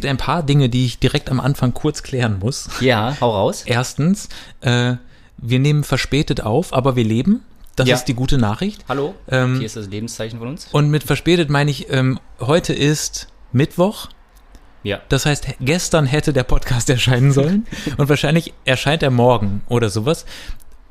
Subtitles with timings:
[0.00, 2.68] gibt ein paar Dinge, die ich direkt am Anfang kurz klären muss.
[2.80, 3.64] Ja, hau raus.
[3.66, 4.28] Erstens,
[4.60, 4.94] äh,
[5.38, 7.40] wir nehmen verspätet auf, aber wir leben.
[7.74, 7.96] Das Ja.
[7.96, 8.84] ist die gute Nachricht.
[8.88, 10.68] Hallo, Ähm, hier ist das Lebenszeichen von uns.
[10.70, 14.06] Und mit verspätet meine ich, ähm, heute ist Mittwoch.
[14.84, 15.00] Ja.
[15.08, 20.26] Das heißt, gestern hätte der Podcast erscheinen sollen und wahrscheinlich erscheint er morgen oder sowas.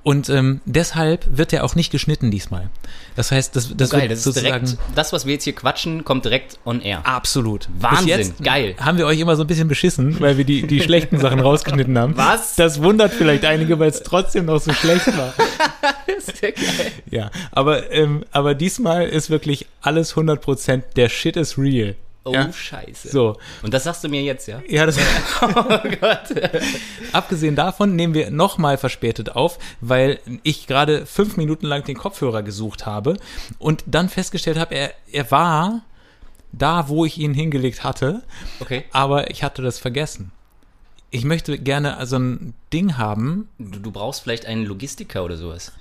[0.08, 2.70] Und ähm, deshalb wird er auch nicht geschnitten diesmal.
[3.18, 5.54] Das heißt, das, das Geil, wird das ist sozusagen direkt, das, was wir jetzt hier
[5.54, 7.06] quatschen, kommt direkt on air.
[7.06, 7.68] absolut.
[7.78, 8.76] Wahnsinn, geil.
[8.80, 11.98] Haben wir euch immer so ein bisschen beschissen, weil wir die, die schlechten Sachen rausgeschnitten
[11.98, 12.16] haben.
[12.16, 12.56] Was?
[12.56, 15.34] Das wundert vielleicht einige, weil es trotzdem noch so schlecht war.
[16.18, 16.92] ist ja geil.
[17.12, 21.96] Ja, aber, ähm, aber diesmal ist wirklich alles 100%, der Shit is real.
[22.28, 22.52] Oh, ja?
[22.52, 23.10] scheiße.
[23.10, 24.62] So, Und das sagst du mir jetzt, ja?
[24.68, 24.98] ja, das
[25.42, 25.54] Oh
[26.02, 26.34] Gott.
[27.14, 32.44] Abgesehen davon nehmen wir nochmal verspätet auf, weil ich gerade fünf Minuten lang den Kopfhörer
[32.44, 33.18] gesucht habe
[33.60, 35.82] und dann festgestellt habe, er, er war
[36.52, 38.24] da, wo ich ihn hingelegt hatte,
[38.60, 38.86] Okay.
[38.92, 40.32] aber ich hatte das vergessen.
[41.10, 45.72] Ich möchte gerne so ein Ding haben, Du, du brauchst vielleicht einen Logistiker oder sowas.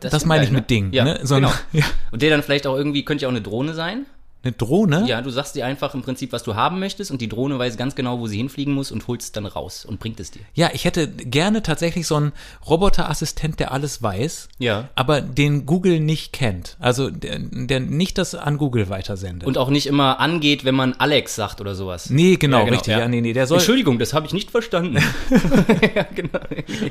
[0.00, 0.92] das, wär meine ich mit Ding.
[0.92, 1.20] Ja, ne?
[1.22, 1.54] so ein, genau.
[1.72, 4.06] ja, Und der dann vielleicht auch irgendwie, könnte ja auch eine Drohne sein.
[4.46, 5.04] Eine Drohne.
[5.06, 7.76] Ja, du sagst dir einfach im Prinzip, was du haben möchtest und die Drohne weiß
[7.76, 10.42] ganz genau, wo sie hinfliegen muss und holst es dann raus und bringt es dir.
[10.54, 12.32] Ja, ich hätte gerne tatsächlich so einen
[12.68, 14.88] Roboterassistent, der alles weiß, Ja.
[14.94, 16.76] aber den Google nicht kennt.
[16.78, 19.46] Also der, der nicht das an Google weitersendet.
[19.46, 22.10] Und auch nicht immer angeht, wenn man Alex sagt oder sowas.
[22.10, 22.92] nee, genau, Ja, genau, richtig.
[22.92, 22.98] ja.
[23.00, 23.08] Ja.
[23.08, 23.58] nee, nee, der soll.
[23.58, 24.96] Entschuldigung, das habe ich nicht verstanden.
[25.94, 26.38] ja, genau.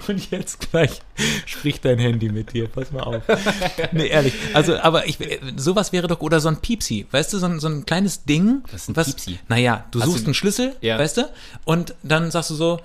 [0.07, 1.01] Und jetzt gleich
[1.45, 2.67] spricht dein Handy mit dir.
[2.67, 3.23] Pass mal auf.
[3.91, 4.33] Nee, ehrlich.
[4.53, 5.17] Also, aber ich,
[5.55, 7.05] sowas wäre doch, oder so ein Piepsi.
[7.11, 8.61] Weißt du, so ein, so ein kleines Ding.
[8.71, 9.39] Was ist ein was, Piepsi?
[9.47, 10.97] Naja, du Hast suchst du- einen Schlüssel, Ja.
[10.99, 11.29] weißt du?
[11.65, 12.79] Und dann sagst du so,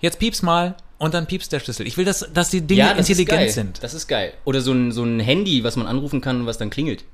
[0.00, 1.86] jetzt piepst mal und dann piepst der Schlüssel.
[1.86, 3.82] Ich will, dass, dass die Dinge Ja, das intelligent sind.
[3.82, 4.32] Das ist geil.
[4.44, 7.04] Oder so ein, so ein Handy, was man anrufen kann, was dann klingelt.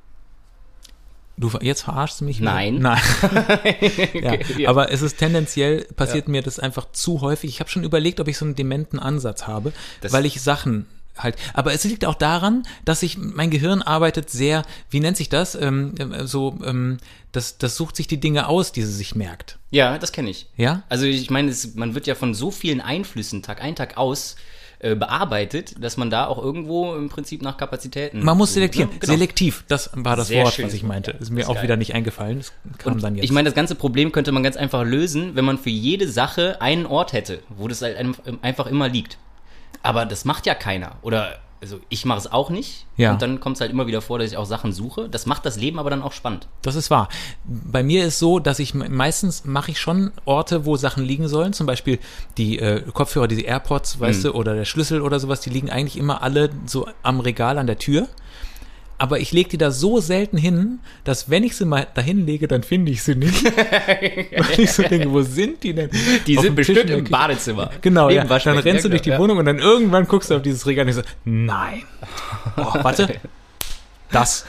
[1.38, 2.40] Du, jetzt verarschst du mich?
[2.40, 2.76] Nein.
[2.78, 2.98] Nein.
[4.14, 4.68] ja, ja.
[4.70, 7.50] Aber es ist tendenziell, passiert mir das einfach zu häufig.
[7.50, 10.86] Ich habe schon überlegt, ob ich so einen dementen Ansatz habe, Das- weil ich Sachen
[11.18, 11.36] halt.
[11.54, 15.54] Aber es liegt auch daran, dass ich, mein Gehirn arbeitet sehr, wie nennt sich das?
[15.54, 16.98] Ähm, ähm, so, ähm,
[17.32, 19.58] das, das sucht sich die Dinge aus, die sie sich merkt.
[19.70, 20.48] Ja, das kenne ich.
[20.56, 20.82] Ja?
[20.88, 24.36] Also ich meine, man wird ja von so vielen Einflüssen Tag ein, Tag aus
[24.78, 28.22] äh, bearbeitet, dass man da auch irgendwo im Prinzip nach Kapazitäten.
[28.22, 28.90] Man muss selektieren.
[28.90, 28.98] ne?
[28.98, 29.12] Genau.
[29.14, 30.66] Selektiv, das war das Sehr Wort, schön.
[30.66, 31.12] was ich meinte.
[31.12, 31.62] Ist das mir ist auch geil.
[31.64, 32.38] wieder nicht eingefallen.
[32.38, 33.24] Das kam Und dann jetzt.
[33.24, 36.60] Ich meine, das ganze Problem könnte man ganz einfach lösen, wenn man für jede Sache
[36.60, 39.16] einen Ort hätte, wo das halt ein- einfach immer liegt.
[39.82, 40.92] Aber das macht ja keiner.
[41.02, 42.86] Oder also ich mache es auch nicht.
[42.96, 43.12] Ja.
[43.12, 45.08] Und dann kommt es halt immer wieder vor, dass ich auch Sachen suche.
[45.08, 46.48] Das macht das Leben aber dann auch spannend.
[46.62, 47.08] Das ist wahr.
[47.44, 51.28] Bei mir ist so, dass ich me- meistens mache ich schon Orte, wo Sachen liegen
[51.28, 51.54] sollen.
[51.54, 51.98] Zum Beispiel
[52.36, 55.96] die äh, Kopfhörer, diese AirPods, weißt du, oder der Schlüssel oder sowas, die liegen eigentlich
[55.96, 58.06] immer alle so am Regal an der Tür.
[58.98, 62.48] Aber ich lege die da so selten hin, dass wenn ich sie mal dahin lege,
[62.48, 63.44] dann finde ich sie nicht.
[63.54, 65.90] Weil ich so denke, wo sind die denn?
[66.26, 67.04] Die Auf sind bestimmt der im.
[67.04, 67.70] Badezimmer.
[67.82, 68.24] Genau, ja.
[68.24, 70.66] Dann rennst du Ja, durch die genau, Wohnung und dann irgendwann guckst du auf dieses
[70.66, 71.82] Regal und denkst so, nein.
[72.56, 73.20] Oh, warte.
[74.10, 74.46] Das.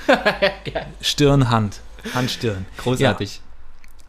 [1.02, 1.82] Stirn, Hand.
[2.14, 2.66] Hand, Stirn.
[2.78, 2.84] Ja.
[2.84, 3.42] Großartig.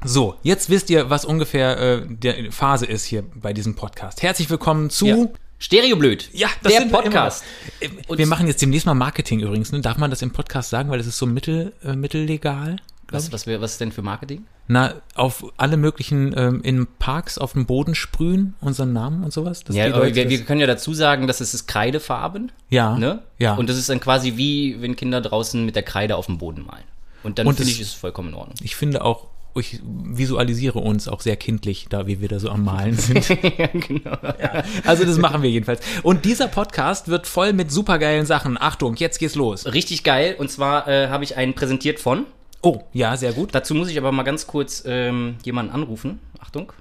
[0.04, 4.22] So, jetzt wisst ihr, was ungefähr äh, die Phase ist hier bei diesem Podcast.
[4.22, 5.06] Herzlich willkommen zu.
[5.06, 5.16] Ja.
[5.58, 6.30] Stereoblöd.
[6.32, 7.44] Ja, das der sind wir Podcast.
[7.80, 7.92] immer.
[7.92, 9.72] Äh, Und- Wir machen jetzt demnächst mal Marketing übrigens.
[9.72, 9.80] Ne?
[9.80, 12.76] Darf man das im Podcast sagen, weil das ist so mittel, äh, mittellegal?
[13.10, 14.44] Was, was, was ist denn für Marketing?
[14.66, 19.64] Na, auf alle möglichen ähm, in Parks auf dem Boden sprühen, unseren Namen und sowas.
[19.70, 22.52] Ja, wir, wir können ja dazu sagen, dass es ist Kreidefarben.
[22.68, 23.22] ja, Ne?
[23.38, 23.54] ja.
[23.54, 26.66] Und das ist dann quasi wie, wenn Kinder draußen mit der Kreide auf dem Boden
[26.66, 26.84] malen.
[27.22, 28.56] Und dann finde ich, ist es vollkommen in Ordnung.
[28.62, 32.64] ich finde auch, ich visualisiere uns auch sehr kindlich, da wie wir da so am
[32.64, 33.28] Malen sind.
[33.58, 34.16] ja, genau.
[34.84, 35.80] Also das machen wir jedenfalls.
[36.02, 38.60] Und dieser Podcast wird voll mit supergeilen Sachen.
[38.60, 39.72] Achtung, jetzt geht's los.
[39.72, 40.36] Richtig geil.
[40.38, 42.26] Und zwar äh, habe ich einen präsentiert von.
[42.62, 43.54] Oh, ja, sehr gut.
[43.54, 46.18] Dazu muss ich aber mal ganz kurz ähm, jemanden anrufen.
[46.40, 46.72] Achtung.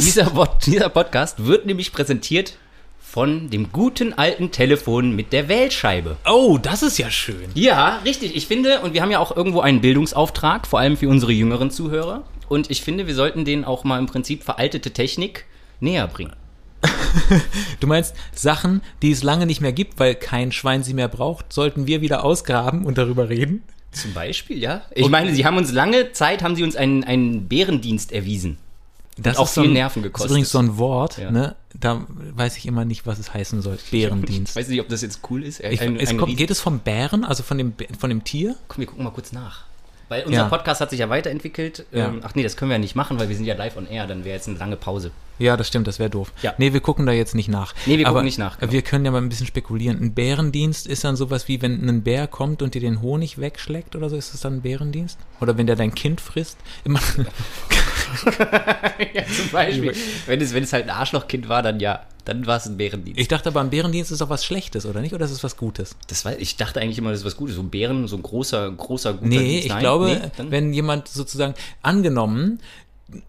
[0.00, 2.56] Dieser, dieser Podcast wird nämlich präsentiert
[2.98, 6.16] von dem guten alten Telefon mit der Wählscheibe.
[6.24, 7.50] Oh, das ist ja schön.
[7.54, 8.34] Ja, richtig.
[8.34, 11.70] Ich finde, und wir haben ja auch irgendwo einen Bildungsauftrag, vor allem für unsere jüngeren
[11.70, 12.22] Zuhörer.
[12.48, 15.44] Und ich finde, wir sollten denen auch mal im Prinzip veraltete Technik
[15.80, 16.34] näher bringen.
[17.80, 21.52] Du meinst, Sachen, die es lange nicht mehr gibt, weil kein Schwein sie mehr braucht,
[21.52, 23.62] sollten wir wieder ausgraben und darüber reden?
[23.90, 24.82] Zum Beispiel, ja.
[24.94, 28.58] Ich meine, sie haben uns lange Zeit, haben sie uns einen, einen Bärendienst erwiesen.
[29.22, 30.26] Das auch ist so viel ein, Nerven Das gekostet.
[30.26, 31.30] ist übrigens so ein Wort, Ja.
[31.30, 31.56] ne?
[31.78, 33.78] Da weiß ich immer nicht, was es heißen soll.
[33.90, 34.50] Bärendienst.
[34.52, 35.60] Ich weiß nicht, ob das jetzt cool ist.
[35.60, 38.56] Ich, Ein- es ein kommt, geht es vom Bären, also von dem, von dem Tier?
[38.68, 39.64] Komm, wir gucken mal kurz nach.
[40.10, 40.48] Weil unser Ja.
[40.48, 41.86] Podcast hat sich ja weiterentwickelt.
[41.92, 42.08] Ja.
[42.08, 43.86] Ähm, ach nee, das können wir ja nicht machen, weil wir sind ja live on
[43.86, 44.08] air.
[44.08, 45.12] Dann wäre jetzt eine lange Pause.
[45.38, 46.32] Ja, das stimmt, das wäre doof.
[46.42, 46.52] Ja.
[46.58, 47.74] Nee, wir gucken da jetzt nicht nach.
[47.86, 48.72] Nee, wir gucken Aber nicht nach, genau.
[48.72, 50.02] Wir können ja mal ein bisschen spekulieren.
[50.02, 53.94] Ein Bärendienst ist dann sowas wie, wenn ein Bär kommt und dir den Honig wegschlägt
[53.94, 55.16] oder so, ist das dann ein Bärendienst?
[55.40, 56.58] Oder wenn der dein Kind frisst?
[56.84, 56.98] Immer,
[59.14, 59.94] ja, zum Beispiel.
[60.26, 62.02] wenn, es, wenn es halt ein Arschlochkind war, dann ja.
[62.24, 63.20] Dann war es ein Bärendienst.
[63.20, 65.14] ich dachte aber, ein Bärendienst ist doch was Schlechtes, oder nicht?
[65.14, 65.96] Oder ist es was Gutes?
[66.08, 67.56] Das war, ich dachte eigentlich immer, das ist was Gutes.
[67.56, 69.64] So ein Bären, so ein großer, großer, guter Nee, Dienst.
[69.66, 69.80] ich Nein?
[69.80, 72.60] glaube, Nee, wenn jemand sozusagen angenommen,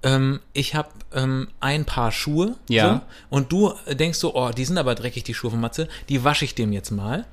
[0.04, 2.94] ähm, ich habe ähm, ein Paar Schuhe Ja.
[3.30, 6.24] so, und du denkst so, oh, die sind aber dreckig, die Schuhe von Matze, die
[6.24, 7.26] wasche ich dem jetzt mal.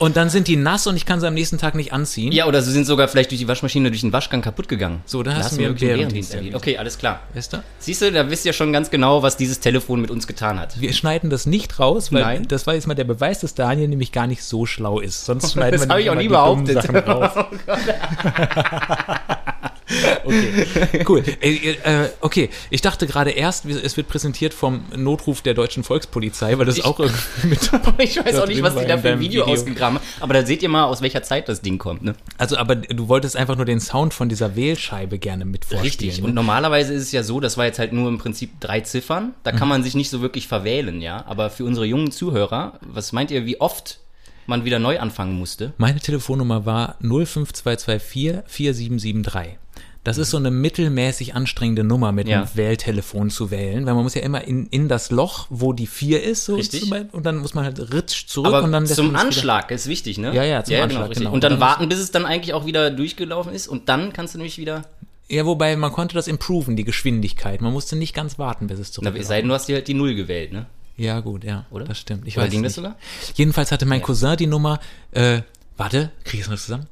[0.00, 2.32] Und dann sind die nass und ich kann sie am nächsten Tag nicht anziehen.
[2.32, 5.02] Ja, oder sie sind sogar vielleicht durch die Waschmaschine, durch den Waschgang kaputt gegangen.
[5.06, 6.56] So, da hast du mir wirklich Bärendienst erledigt.
[6.56, 7.20] Okay, alles klar.
[7.32, 7.62] Weißt du?
[7.78, 10.80] Siehst du, da wisst ihr schon ganz genau, was dieses Telefon mit uns getan hat.
[10.80, 12.48] Wir schneiden das nicht raus, weil Nein.
[12.48, 15.26] das war jetzt mal der Beweis, dass Daniel nämlich gar nicht so schlau ist.
[15.26, 16.82] Sonst schneiden Das wir habe ich auch nie behauptet.
[16.82, 17.30] Sachen raus.
[20.24, 21.22] okay, cool.
[21.42, 26.56] Äh, äh, okay, ich dachte gerade erst, es wird präsentiert vom Notruf der deutschen Volkspolizei,
[26.58, 27.70] weil das Ich- auch irgendwie mit.
[27.98, 29.52] ich weiß auch nicht, was die da für ein Video, Video.
[29.54, 30.04] ausgegraben haben.
[30.20, 32.02] Aber da seht ihr mal, aus welcher Zeit das Ding kommt.
[32.02, 32.14] Ne?
[32.38, 35.84] Also, aber du wolltest einfach nur den Sound von dieser Wählscheibe gerne mit vorspielen.
[35.84, 36.20] Richtig.
[36.20, 36.28] ne?
[36.28, 39.34] Und normalerweise ist es ja so, das war jetzt halt nur im Prinzip drei Ziffern.
[39.42, 41.24] Da kann man sich nicht so wirklich verwählen, ja.
[41.26, 44.00] Aber für unsere jungen Zuhörer, was meint ihr, wie oft
[44.46, 45.72] man wieder neu anfangen musste?
[45.78, 49.58] Meine Telefonnummer war 05224 4773.
[50.04, 52.42] Das ist so eine mittelmäßig anstrengende Nummer mit Ja.
[52.42, 55.86] einem Wähltelefon zu wählen, weil man muss ja immer in, in das Loch, wo die
[55.86, 56.92] 4 ist, so Richtig.
[57.12, 60.34] und dann muss man halt ritsch zurück Aber und dann zum Anschlag ist wichtig, ne?
[60.34, 61.18] Ja, ja, zum Anschlag, richtig.
[61.20, 61.32] genau.
[61.32, 63.66] Und dann Und dann warten, bis es dann eigentlich auch wieder durchgelaufen ist.
[63.66, 64.84] Und dann kannst du nämlich wieder.
[65.30, 67.62] Ja, wobei man konnte das improven, die Geschwindigkeit.
[67.62, 69.76] Man musste nicht ganz warten, bis es Na, zurück es sei denn, du hast dir
[69.76, 70.66] halt die Null gewählt, ne?
[70.98, 71.86] Ja, gut, ja, Oder?
[71.86, 72.28] das stimmt.
[72.28, 72.92] Ich Oder weiß ging es das nicht.
[72.92, 72.98] sogar?
[73.36, 74.80] Jedenfalls hatte mein Cousin die Nummer,
[75.12, 75.40] äh,
[75.78, 76.86] warte, krieg ich es noch zusammen?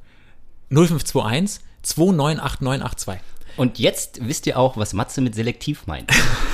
[0.71, 3.19] 0521 298982.
[3.55, 6.09] Und jetzt wisst ihr auch, was Matze mit selektiv meint.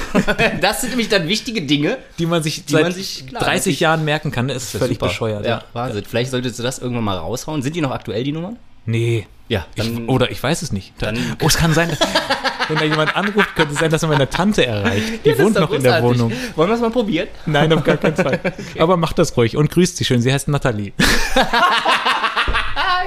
[0.61, 1.97] das sind nämlich dann wichtige Dinge.
[2.17, 3.79] die man sich Die seit man sich- klar, 30 natürlich.
[3.79, 5.07] Jahren merken kann, das ist völlig Super.
[5.07, 5.45] bescheuert.
[5.45, 6.03] Ja, Wahnsinn.
[6.03, 7.61] Vielleicht solltest du das irgendwann mal raushauen.
[7.61, 8.57] Sind die noch aktuell, die Nummern?
[8.85, 9.27] Nee.
[9.47, 10.93] Ja, Ich, dann- oder ich weiß es nicht.
[10.97, 11.89] Da, dann- oh, es kann sein,
[12.67, 15.23] wenn da jemand anruft, könnte es sein, dass er meine Tante erreicht.
[15.23, 16.03] Die Ja, das wohnt noch in der.
[16.03, 16.33] Wohnung.
[16.55, 17.29] Wollen wir es mal probieren?
[17.45, 18.41] Nein, auf gar keinen Fall.
[18.77, 20.21] Aber macht das ruhig und grüßt sie schön.
[20.21, 20.91] Sie heißt Nathalie.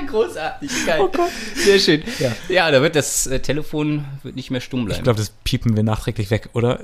[0.07, 0.71] Großartig.
[0.87, 1.01] Geil.
[1.03, 1.31] Oh Gott.
[1.55, 2.03] Sehr schön.
[2.19, 4.99] Ja, ja da wird das äh, Telefon wird nicht mehr stumm bleiben.
[5.01, 6.81] Ich glaube, das piepen wir nachträglich weg, oder?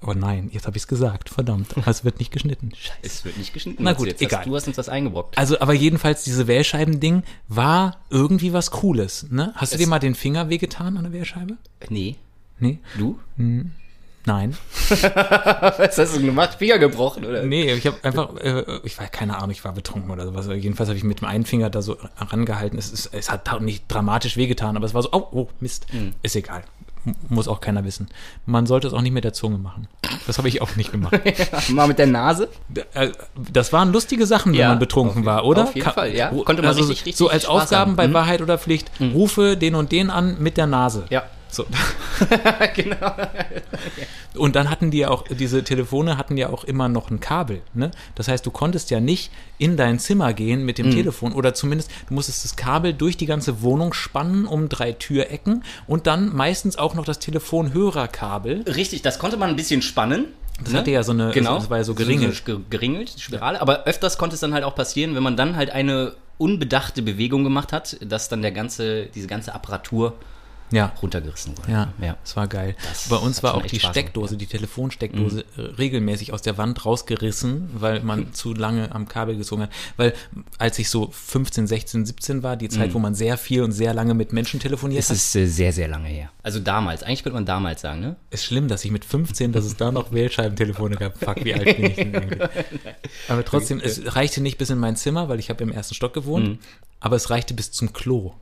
[0.00, 1.28] Oh nein, jetzt habe ich es gesagt.
[1.28, 1.76] Verdammt.
[1.76, 2.70] Aber es wird nicht geschnitten.
[2.76, 2.98] Scheiße.
[3.02, 3.82] es wird nicht geschnitten.
[3.82, 4.40] Na gut, jetzt egal.
[4.40, 5.36] Hast, du hast uns was eingebrockt.
[5.36, 9.52] Also, aber jedenfalls, diese Wählscheiben-Ding war irgendwie was Cooles, ne?
[9.56, 11.56] Hast du Es- dir mal den Finger wehgetan an der Wählscheibe?
[11.88, 12.14] Nee.
[12.60, 12.78] Nee?
[12.96, 13.18] Du?
[14.28, 14.54] Nein.
[15.78, 16.56] Was hast du gemacht?
[16.58, 17.42] Finger gebrochen, oder?
[17.44, 20.46] Nee, ich habe einfach, äh, ich war keine Ahnung, ich war betrunken oder sowas.
[20.48, 22.78] Jedenfalls habe ich mit dem einen Finger da so rangehalten.
[22.78, 25.86] Es, ist, es hat nicht dramatisch wehgetan, aber es war so, oh, oh Mist,
[26.22, 26.62] ist egal.
[27.06, 28.08] M- Muss auch keiner wissen.
[28.44, 29.88] Man sollte es auch nicht mit der Zunge machen.
[30.26, 31.18] Das habe ich auch nicht gemacht.
[31.70, 32.48] Mal mit der Nase?
[32.92, 33.08] Äh,
[33.50, 35.62] Das waren lustige Sachen, wenn Ja, man betrunken auf- war, oder?
[35.64, 36.28] auf jeden Ka- Fall, ja.
[36.28, 37.96] Konnte man also richtig, richtig So als Spaß Aufgaben haben.
[37.96, 38.12] bei Mhm.
[38.14, 41.04] Wahrheit oder Pflicht, rufe den und den an mit der Nase.
[41.08, 41.22] Ja.
[41.50, 41.64] So.
[42.74, 43.12] genau.
[44.36, 47.62] Und dann hatten die ja auch, diese Telefone hatten ja auch immer noch ein Kabel.
[47.74, 47.90] Ne?
[48.14, 50.92] Das heißt, du konntest ja nicht in dein Zimmer gehen mit dem Mhm.
[50.92, 55.64] Telefon oder zumindest du musstest das Kabel durch die ganze Wohnung spannen um drei Türecken
[55.86, 58.62] und dann meistens auch noch das Telefonhörerkabel.
[58.62, 60.26] Richtig, das konnte man ein bisschen spannen.
[60.62, 61.54] Das hatte ja so eine, Genau.
[61.54, 62.34] das war ja so geringelt.
[62.34, 63.60] So, ge- geringelt, Spirale.
[63.60, 67.44] Aber öfters konnte es dann halt auch passieren, wenn man dann halt eine unbedachte Bewegung
[67.44, 70.14] gemacht hat, dass dann der ganze, diese ganze Apparatur
[70.70, 70.92] Ja.
[71.02, 71.70] runtergerissen wurde.
[71.70, 72.16] Ja, ja.
[72.22, 72.76] das war geil.
[72.88, 76.58] Das Bei uns war auch die Spaß gemacht, Steckdose, die Telefonsteckdose äh, regelmäßig aus der
[76.58, 79.70] Wand rausgerissen, weil man zu lange am Kabel gezogen hat.
[79.96, 80.14] Weil
[80.58, 83.94] als ich so 15, 16, 17 war, die Zeit, wo man sehr viel und sehr
[83.94, 86.30] lange mit Menschen telefoniert Es hat, ist äh, sehr, sehr lange her.
[86.42, 88.16] Also damals, eigentlich könnte man damals sagen, ne?
[88.30, 91.18] ist schlimm, dass ich mit 15, dass es da noch Wählscheibentelefone gab.
[91.24, 92.48] Fuck, wie alt bin ich denn eigentlich?
[93.28, 96.14] Aber trotzdem, es reichte nicht bis in mein Zimmer, weil ich habe im ersten Stock
[96.14, 96.58] gewohnt,
[97.00, 98.34] aber es reichte bis zum Klo.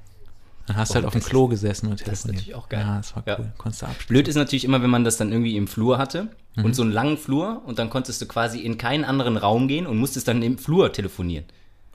[0.67, 1.19] Dann hast du halt auf dem.
[1.19, 2.37] Oh, das Klo gesessen und ist telefoniert.
[2.37, 2.81] natürlich auch geil.
[2.87, 3.37] Ja, das war Ja.
[3.39, 3.53] cool.
[3.57, 4.09] Konntest du abspielen.
[4.09, 6.65] Blöd ist natürlich immer, wenn man das dann irgendwie im Flur hatte Mhm.
[6.65, 9.87] und so einen langen Flur und dann konntest du quasi in keinen anderen Raum gehen
[9.87, 11.45] und musstest dann im Flur telefonieren.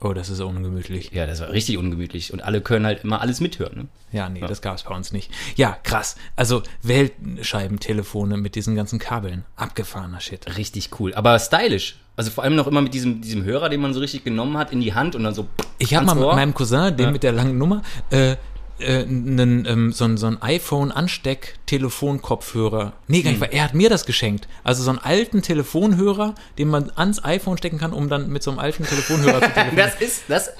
[0.04, 1.12] Oh, das ist ungemütlich.
[1.12, 3.86] Ja, das war richtig ungemütlich und alle können halt immer alles mithören, ne?
[4.10, 5.30] Ja, nee, das gab es bei uns nicht.
[5.54, 6.16] Ja, krass.
[6.34, 9.44] Also Weltscheibentelefone mit diesen ganzen Kabeln.
[9.56, 10.56] Abgefahrener Shit.
[10.56, 11.96] Richtig cool, aber stylisch.
[12.16, 14.70] Also vor allem noch immer mit diesem, diesem Hörer, den man so richtig genommen hat,
[14.72, 15.46] in die Hand und dann so
[15.78, 17.10] Ich habe mal mit meinem Cousin, den Ja.
[17.10, 18.36] mit der langen Nummer, äh,
[18.78, 22.92] äh, einen, ähm, so, ein- so ein iPhone-Ansteck-Telefonkopfhörer.
[23.08, 23.38] Nee, gar Hm.
[23.38, 24.48] nicht, weil er hat mir das geschenkt.
[24.64, 28.50] Also so einen alten Telefonhörer, den man ans iPhone stecken kann, um dann mit so
[28.50, 29.76] einem alten Telefonhörer zu telefonieren.
[29.76, 30.50] Das ist, das,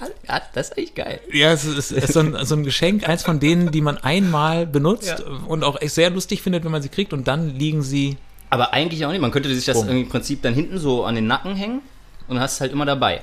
[0.55, 1.21] das ist echt geil.
[1.33, 3.99] Ja, es ist, es ist so, ein, so ein Geschenk, eins von denen, die man
[3.99, 5.33] einmal benutzt Ja.
[5.47, 8.17] und auch echt sehr lustig findet, wenn man sie kriegt und dann liegen sie.
[8.51, 9.21] Aber eigentlich auch nicht.
[9.21, 9.89] Man könnte sich das Bumm.
[9.89, 11.81] im Prinzip dann hinten so an den Nacken hängen
[12.29, 13.23] und hast es halt immer dabei.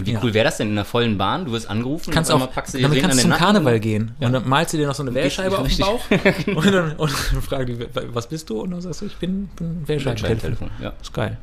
[0.00, 0.20] Und wie Ja.
[0.22, 1.44] cool wäre das denn in einer vollen Bahn?
[1.44, 3.44] Du wirst angerufen Kannst und auch, packst du dir damit kannst du zum Nacken.
[3.44, 5.78] Karneval gehen und dann malst du dir noch so eine Wählscheibe auf den.
[5.78, 6.00] Bauch
[6.46, 8.60] und dann, und dann fragen die, was bist du?
[8.60, 10.70] Und dann sagst du, ich bin, bin Wählscheibentelefon.
[10.82, 10.92] Ja.
[11.00, 11.38] Ist geil.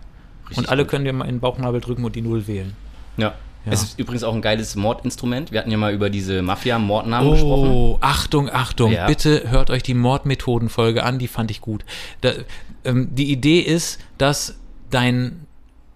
[0.46, 0.92] Richtig und alle gut.
[0.92, 2.74] können dir mal in den Bauchnabel drücken und die Null wählen.
[3.18, 3.34] Ja.
[3.66, 3.74] Ja.
[3.74, 5.52] Es ist übrigens auch ein geiles Mordinstrument.
[5.52, 7.70] Wir hatten ja mal über diese Mafia-Mordnamen gesprochen.
[7.70, 8.94] Oh, Achtung, Achtung.
[8.94, 9.08] Ja.
[9.08, 11.84] Bitte hört euch die Mordmethoden-Folge an, die fand ich gut.
[12.22, 12.32] Da,
[12.86, 14.56] ähm, die Idee ist, dass
[14.90, 15.47] dein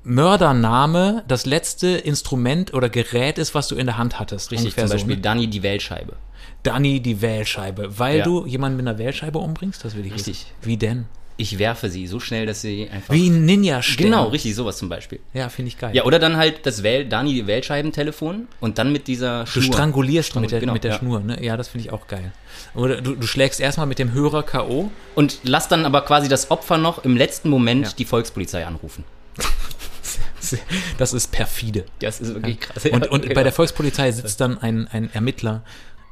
[0.03, 4.51] Mördername das letzte Instrument oder Gerät ist, was du in der Hand hattest.
[4.51, 5.21] Richtig, zum Beispiel So?
[5.21, 6.13] Danny die Wählscheibe.
[6.63, 7.97] Danny die Wählscheibe.
[7.99, 8.23] Weil Ja.
[8.23, 9.83] du jemanden mit einer Wählscheibe umbringst?
[9.85, 10.45] Das will ich Richtig.
[10.45, 10.47] wissen.
[10.61, 11.05] Wie denn?
[11.37, 13.13] Ich werfe sie so schnell, dass sie einfach...
[13.13, 14.05] Wie ein Ninja-Stern.
[14.05, 15.19] Genau, richtig, sowas zum Beispiel.
[15.33, 15.95] Ja, finde ich geil.
[15.95, 19.73] Ja, oder dann halt das Wähl Dani die Wählscheibentelefon und dann mit dieser Du Schnur.
[19.73, 20.97] strangulierst mit der, Genau, mit der ja.
[20.99, 21.43] Schnur, ne?
[21.43, 22.31] Ja, das finde ich auch geil.
[22.75, 24.91] Oder du, du schlägst erstmal mit dem Hörer K.O.
[25.15, 27.93] Und lass dann aber quasi das Opfer noch im letzten Moment Ja.
[27.97, 29.03] die Volkspolizei anrufen.
[30.97, 31.85] Das ist perfide.
[31.99, 32.85] Das ist wirklich krass.
[32.85, 33.35] Und, und genau.
[33.35, 35.63] bei der Volkspolizei sitzt dann ein, ein Ermittler.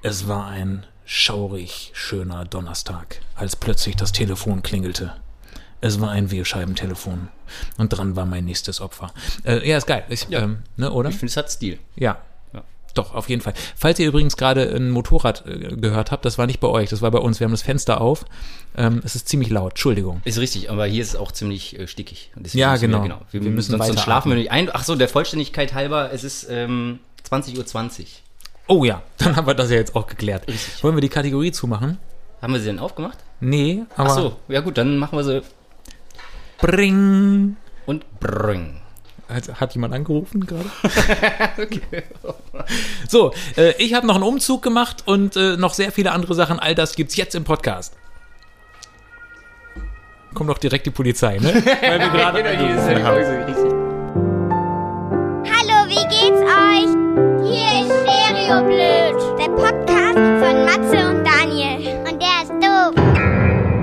[0.02, 5.14] Es war ein schaurig schöner Donnerstag, als plötzlich das Telefon klingelte.
[5.82, 7.30] Es war ein Wählscheibentelefon.
[7.78, 9.12] Und dran war mein nächstes Opfer.
[9.44, 10.04] Äh, ja, ist geil.
[10.10, 10.42] Ich, Ja.
[10.42, 11.10] Ähm, ne, oder?
[11.10, 11.80] Ich finde, es hat Stil.
[11.96, 12.22] Ja.
[12.94, 13.54] Doch, auf jeden Fall.
[13.76, 17.02] Falls ihr übrigens gerade ein Motorrad äh, gehört habt, das war nicht bei euch, das
[17.02, 17.40] war bei uns.
[17.40, 18.26] Wir haben das Fenster auf.
[18.76, 19.72] Ähm, es ist ziemlich laut.
[19.74, 20.22] Entschuldigung.
[20.26, 22.32] Ist richtig, aber hier ist es auch ziemlich äh, stickig.
[22.54, 22.98] Ja, genau.
[23.00, 23.22] Wir, genau.
[23.32, 24.70] Wir, Wir müssen sonst, sonst schlafen wir nicht ein.
[24.72, 28.06] Ach so, der Vollständigkeit halber, es ist ähm, 20.20 Uhr.
[28.68, 30.48] Oh ja, dann haben wir das ja jetzt auch geklärt.
[30.48, 30.84] Richtig.
[30.84, 31.98] Wollen wir die Kategorie zumachen?
[32.42, 33.18] Haben wir sie denn aufgemacht?
[33.42, 35.42] Nee, aber Ach so, ja gut, dann machen wir sie
[36.60, 37.56] bring.
[37.86, 38.82] und bring.
[39.30, 40.70] Hat, hat jemand angerufen gerade?
[43.08, 46.60] So, äh, ich habe noch einen Umzug gemacht und äh, noch sehr viele andere Sachen.
[46.60, 47.96] All das gibt's jetzt im Podcast.
[50.34, 51.54] Kommt doch direkt die Polizei, ne?
[51.82, 53.20] Weil wir gerade haben.
[55.46, 56.92] Hallo, wie geht's euch?
[57.50, 61.78] Hier ist Stereoblöd, der Podcast von Matze und Daniel.
[62.08, 62.94] Und der ist doof.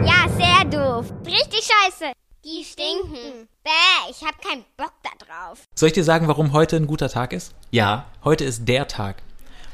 [0.04, 1.12] Ja, sehr doof.
[1.26, 2.12] Richtig scheiße.
[2.46, 3.48] Die stinken.
[3.64, 3.70] Bäh,
[4.08, 5.64] ich hab keinen Bock da drauf.
[5.74, 7.52] Soll ich dir sagen, warum heute ein guter Tag ist?
[7.72, 8.04] Ja.
[8.22, 9.16] Heute ist der Tag.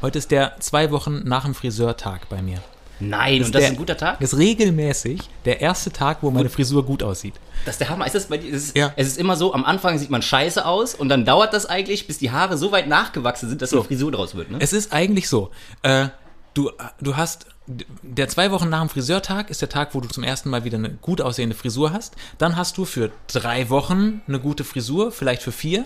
[0.00, 2.62] Heute ist der zwei Wochen nach dem Friseurtag bei mir.
[2.98, 4.22] Nein, und das der- ist ein guter Tag?
[4.22, 7.34] Ist regelmäßig der erste Tag, wo meine Frisur gut aussieht.
[7.66, 8.06] Das ist der Hammer.
[8.06, 8.54] Ist das bei dir?
[8.54, 8.94] Es ist, Ja.
[8.96, 12.06] es ist immer so, am Anfang sieht man scheiße aus und dann dauert das eigentlich,
[12.06, 13.80] bis die Haare so weit nachgewachsen sind, dass So.
[13.80, 14.56] eine Frisur draus wird, ne?
[14.62, 15.50] Es ist eigentlich so.
[15.82, 16.08] Äh,
[16.54, 16.70] du,
[17.02, 20.50] du hast, der zwei Wochen nach dem Friseurtag ist der Tag, wo du zum ersten
[20.50, 22.16] Mal wieder eine gut aussehende Frisur hast.
[22.38, 25.84] Dann hast du für drei Wochen eine gute Frisur, vielleicht für vier.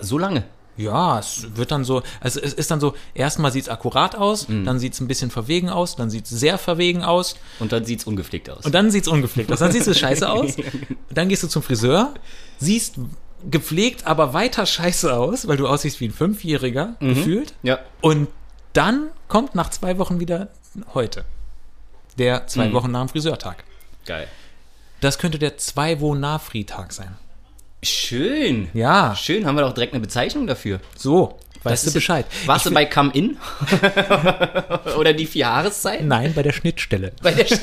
[0.00, 0.44] So lange.
[0.76, 4.48] Ja, es wird dann so, also es ist dann so, erstmal sieht es akkurat aus,
[4.48, 7.84] dann sieht es ein bisschen verwegen aus, dann sieht es sehr verwegen aus Und dann
[7.84, 8.64] sieht's ungepflegt aus.
[8.66, 9.60] und dann sieht es ungepflegt aus.
[9.60, 10.56] Dann siehst du scheiße aus.
[11.10, 12.12] Dann gehst du zum Friseur,
[12.58, 12.96] siehst
[13.48, 17.54] gepflegt, aber weiter scheiße aus, weil du aussiehst wie ein Fünfjähriger, gefühlt.
[17.62, 17.78] ja.
[18.00, 18.26] Und
[18.74, 20.48] dann kommt nach zwei Wochen wieder
[20.92, 21.24] heute.
[22.18, 23.64] Der zwei Wochen nach dem Friseurtag.
[24.06, 24.28] Geil.
[25.00, 27.16] Das könnte der zwei wo Nafri-Tag sein.
[27.82, 28.68] Schön.
[28.72, 30.80] Ja, Schön, haben wir doch direkt eine Bezeichnung dafür.
[30.96, 31.38] so.
[31.62, 32.26] Das Weißt du Bescheid?
[32.44, 33.38] Warst Ich du bei Come In?
[34.98, 36.06] Oder die vier Jahreszeiten?
[36.08, 37.12] Nein, bei der Schnittstelle.
[37.22, 37.46] Bei der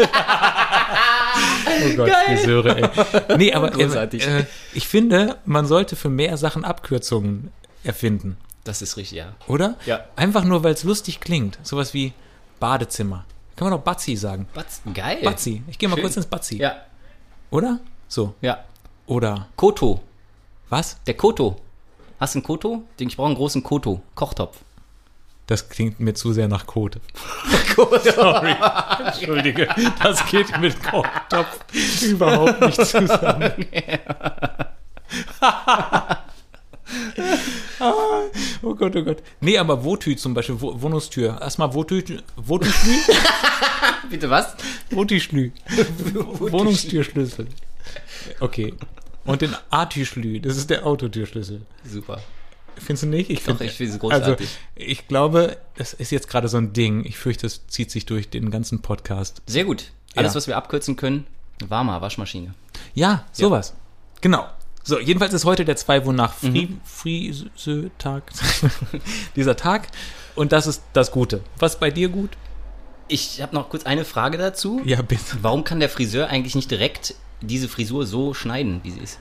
[1.84, 2.38] Oh Gott, Geil.
[2.38, 3.38] Friseure, ey.
[3.38, 4.25] Nee, aber äh, Großartig.
[4.27, 7.51] äh, ich finde, man sollte für mehr Sachen Abkürzungen
[7.84, 9.34] erfinden, Das ist richtig, ja.
[9.48, 9.75] oder?
[9.86, 10.01] Ja.
[10.15, 11.58] Einfach nur, weil es lustig klingt.
[11.63, 12.13] Sowas wie
[12.60, 13.25] Badezimmer.
[13.56, 14.48] Kann man doch Batzi sagen.
[14.53, 15.20] Batz, geil.
[15.24, 15.63] Batzi.
[15.68, 16.03] Ich gehe mal Schön.
[16.03, 16.58] kurz ins Batzi.
[16.58, 16.75] Ja,
[17.50, 17.80] Oder?
[18.08, 18.34] So.
[18.41, 18.63] ja.
[19.08, 20.01] Oder Koto.
[20.70, 20.98] was?
[21.06, 21.60] Der Koto.
[22.20, 22.84] Hast du einen Koto?
[23.00, 24.01] Den- Ich brauche einen großen Koto.
[24.15, 24.58] Kochtopf.
[25.48, 27.01] Das klingt mir zu sehr nach Code.
[27.75, 28.56] Sorry.
[29.06, 29.68] Entschuldige.
[30.01, 31.60] Das geht mit Kochtopf
[32.03, 33.51] überhaupt nicht zusammen.
[37.79, 37.93] Ah,
[38.62, 39.17] oh Gott, oh Gott.
[39.39, 41.38] Nee, aber Wotü zum Beispiel, Wo Wohnungstür.
[41.41, 42.03] Erstmal Wotü,
[42.36, 42.93] Wotüschlü,
[44.10, 44.55] Bitte was?
[44.91, 45.51] Wotüschlü.
[46.39, 47.48] Wohnungstürschlüssel.
[48.39, 48.74] Okay.
[49.25, 51.62] Und den Atüschlü, das ist der Autotürschlüssel.
[51.86, 52.21] Super.
[52.75, 53.29] Findest du nicht?
[53.29, 54.48] Ich Doch, find- ich finde es großartig.
[54.48, 57.05] Also, ich glaube, das ist jetzt gerade so ein Ding.
[57.05, 59.41] Ich fürchte, es zieht sich durch den ganzen Podcast.
[59.45, 59.91] Sehr gut.
[60.15, 60.36] Alles, Ja.
[60.38, 61.27] was wir abkürzen können,
[61.67, 62.53] warmer Waschmaschine.
[62.95, 63.74] Ja, sowas.
[64.21, 64.45] Genau.
[64.83, 66.81] So, jedenfalls ist heute der zwei wonach Fri Mhm.
[66.83, 68.23] Friese-Tag.
[69.35, 69.88] Dieser Tag.
[70.35, 71.41] Und das ist das Gute.
[71.59, 72.31] Was bei dir gut?
[73.07, 74.81] Ich habe noch kurz eine Frage dazu.
[74.85, 75.38] Ja, bitte.
[75.41, 79.19] Warum kann der Friseur eigentlich nicht direkt diese Frisur so schneiden, wie sie ist?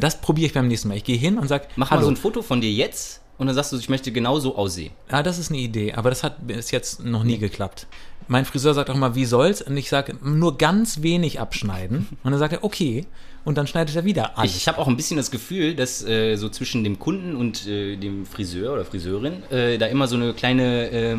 [0.00, 0.96] Das probiere ich beim nächsten Mal.
[0.96, 2.00] Ich gehe hin und sage, Mach hallo.
[2.00, 4.56] mal so ein Foto von dir jetzt und dann sagst du, ich möchte genau so
[4.56, 4.92] aussehen.
[5.10, 7.86] Ja, das ist eine Idee, aber das hat bis jetzt noch nie geklappt.
[8.26, 9.60] Mein Friseur sagt auch mal, wie soll's?
[9.60, 12.08] Und ich sage, nur ganz wenig abschneiden.
[12.24, 13.06] Und dann sagt er, okay.
[13.44, 14.56] Und dann schneidet er wieder alles.
[14.56, 17.96] Ich, habe auch ein bisschen das Gefühl, dass äh, so zwischen dem Kunden und äh,
[17.96, 21.16] dem Friseur oder Friseurin äh, da immer so eine kleine, äh,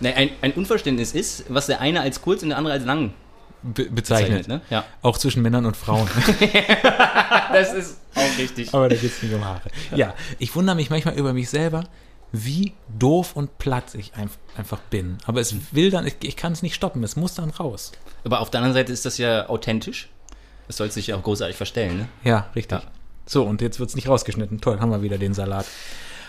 [0.00, 3.12] ne, ein, ein Unverständnis ist, was der eine als kurz und der andere als lang
[3.62, 4.46] be bezeichnet.
[4.46, 4.60] ne?
[4.70, 4.84] Ja.
[5.02, 6.08] Auch zwischen Männern und Frauen.
[7.50, 8.74] Das ist auch richtig.
[8.74, 9.70] aber da geht's nicht um Haare.
[9.94, 11.84] Ja, ich wundere mich manchmal über mich selber,
[12.30, 15.16] wie doof und platt ich ein, einfach bin.
[15.26, 17.92] Aber es will dann, ich, ich kann es nicht stoppen, es muss dann raus.
[18.24, 20.10] Aber auf der anderen Seite ist das ja authentisch.
[20.68, 22.08] Das soll sich ja auch großartig verstellen, ne?
[22.24, 22.78] Ja, richtig.
[22.80, 22.90] Ja.
[23.26, 24.60] So, und jetzt wird's nicht rausgeschnitten.
[24.60, 25.66] Toll, haben wir wieder den Salat.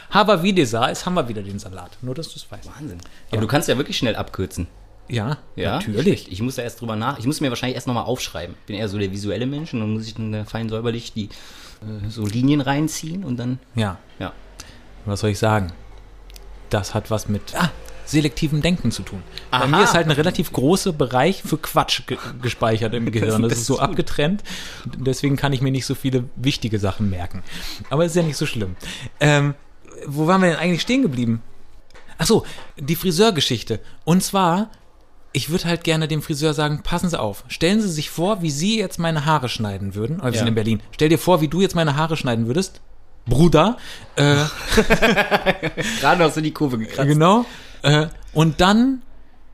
[0.10, 1.92] Aber wie dieser ist, haben wir wieder den Salat.
[2.02, 2.68] Nur, dass du es weißt.
[2.76, 3.00] Wahnsinn.
[3.32, 4.68] Aber du kannst ja wirklich schnell abkürzen.
[5.08, 6.28] Ja, Ja, natürlich.
[6.28, 7.20] Ich, ich muss da erst drüber nach.
[7.20, 8.56] Ich muss mir wahrscheinlich erst nochmal aufschreiben.
[8.62, 11.26] Ich bin eher so der visuelle Mensch und dann muss ich dann fein säuberlich die
[11.26, 14.34] äh, so Linien reinziehen und dann, Ja, ja.
[15.06, 15.72] was soll ich sagen?
[16.70, 17.72] Das hat was mit ah,
[18.12, 19.22] selektivem Denken zu tun.
[19.52, 19.68] Bei Aha.
[19.68, 23.42] mir ist halt ein relativ großer Bereich für Quatsch ge gespeichert im Gehirn.
[23.44, 23.84] Das Das ist so gut.
[23.84, 24.44] abgetrennt.
[24.98, 27.44] Deswegen kann ich mir nicht so viele wichtige Sachen merken.
[27.90, 28.76] Aber ist ja nicht so schlimm.
[29.20, 29.54] Ähm,
[30.06, 31.42] wo waren wir denn eigentlich stehen geblieben?
[32.18, 32.46] Ach so,
[32.78, 33.80] die Friseurgeschichte.
[34.04, 34.70] Und zwar,
[35.32, 37.44] ich würde halt gerne dem Friseur sagen, passen Sie auf.
[37.48, 40.18] Stellen Sie sich vor, wie Sie jetzt meine Haare schneiden würden.
[40.20, 40.40] Oder wir Ja.
[40.40, 40.82] sind in Berlin.
[40.92, 42.82] Stell dir vor, wie du jetzt meine Haare schneiden würdest.
[43.26, 43.78] Bruder.
[44.16, 44.36] Äh,
[46.02, 47.08] Gerade noch so die Kurve gekratzt.
[47.08, 47.46] Genau.
[47.82, 49.02] Äh, und dann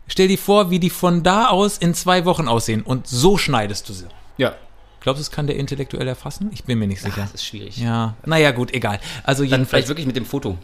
[0.08, 2.82] stell dir vor, wie die von da aus in zwei Wochen aussehen.
[2.82, 4.08] Und so schneidest du sie.
[4.38, 4.56] Ja.
[5.02, 6.50] Glaubst du, das kann der intellektuell erfassen?
[6.54, 7.22] Ich bin mir nicht sicher.
[7.22, 7.78] Das ist schwierig.
[7.78, 9.00] Ja, naja, gut, egal.
[9.24, 10.58] Also Dann jedenfalls, vielleicht wirklich mit dem Foto.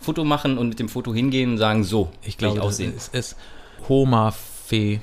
[0.00, 2.94] Foto machen und mit dem Foto hingehen und sagen, so ich glaube, das aussehen.
[2.94, 3.36] ist, ist
[3.88, 5.00] Homafee.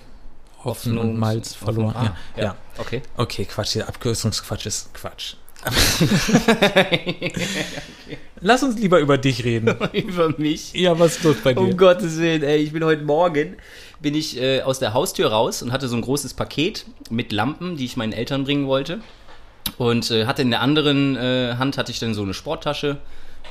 [0.64, 1.96] Hoffen und Malz verloren.
[1.96, 2.56] Ah, ja, ja.
[2.78, 3.02] Okay.
[3.18, 5.36] Okay, Quatsch, der Abkürzungsquatsch ist Quatsch.
[8.42, 9.76] Lass uns lieber über dich reden.
[9.94, 10.74] Über mich.
[10.74, 11.62] Ja, was ist los bei dir?
[11.62, 13.58] Um Gottes Willen, ey, ich bin heute Morgen,
[14.00, 17.78] bin ich äh, aus der Haustür raus und hatte so ein großes Paket mit Lampen,
[17.78, 19.02] die ich meinen Eltern bringen wollte.
[19.78, 22.98] Und äh, hatte in der anderen äh, Hand hatte ich dann so eine Sporttasche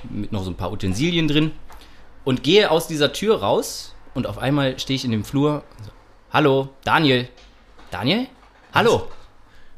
[0.08, 1.52] mit noch so ein paar Utensilien drin.
[2.24, 5.62] Und gehe aus dieser Tür raus und auf einmal stehe ich in dem Flur.
[5.84, 5.90] So,
[6.32, 7.28] Hallo, Daniel.
[7.90, 8.26] Daniel?
[8.74, 9.08] Hallo.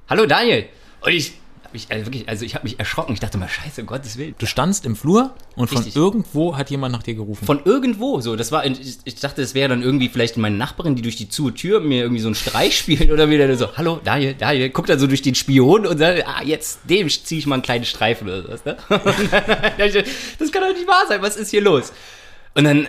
[0.08, 0.68] Hallo, Daniel.
[1.00, 1.34] Und ich
[1.72, 3.12] mich, also wirklich, also ich habe mich erschrocken.
[3.12, 4.34] Ich dachte mal, scheiße, um Gottes Willen.
[4.38, 5.96] Du standst im Flur und von Richtig.
[5.96, 7.44] irgendwo hat jemand nach dir gerufen.
[7.44, 8.36] Von irgendwo, so.
[8.36, 11.28] Das war, ich, ich dachte, das wäre dann irgendwie vielleicht meine Nachbarin, die durch die
[11.28, 14.88] zu Tür mir irgendwie so einen Streich spielt oder wieder so, hallo, Daniel, Daniel, guckt
[14.88, 17.84] dann so durch den Spion und sagt, ah, jetzt, dem ziehe ich mal einen kleinen
[17.84, 18.76] Streifen oder sowas, ne?
[18.88, 19.92] Dann
[20.38, 21.92] das kann doch nicht wahr sein, was ist hier los?
[22.54, 22.88] Und dann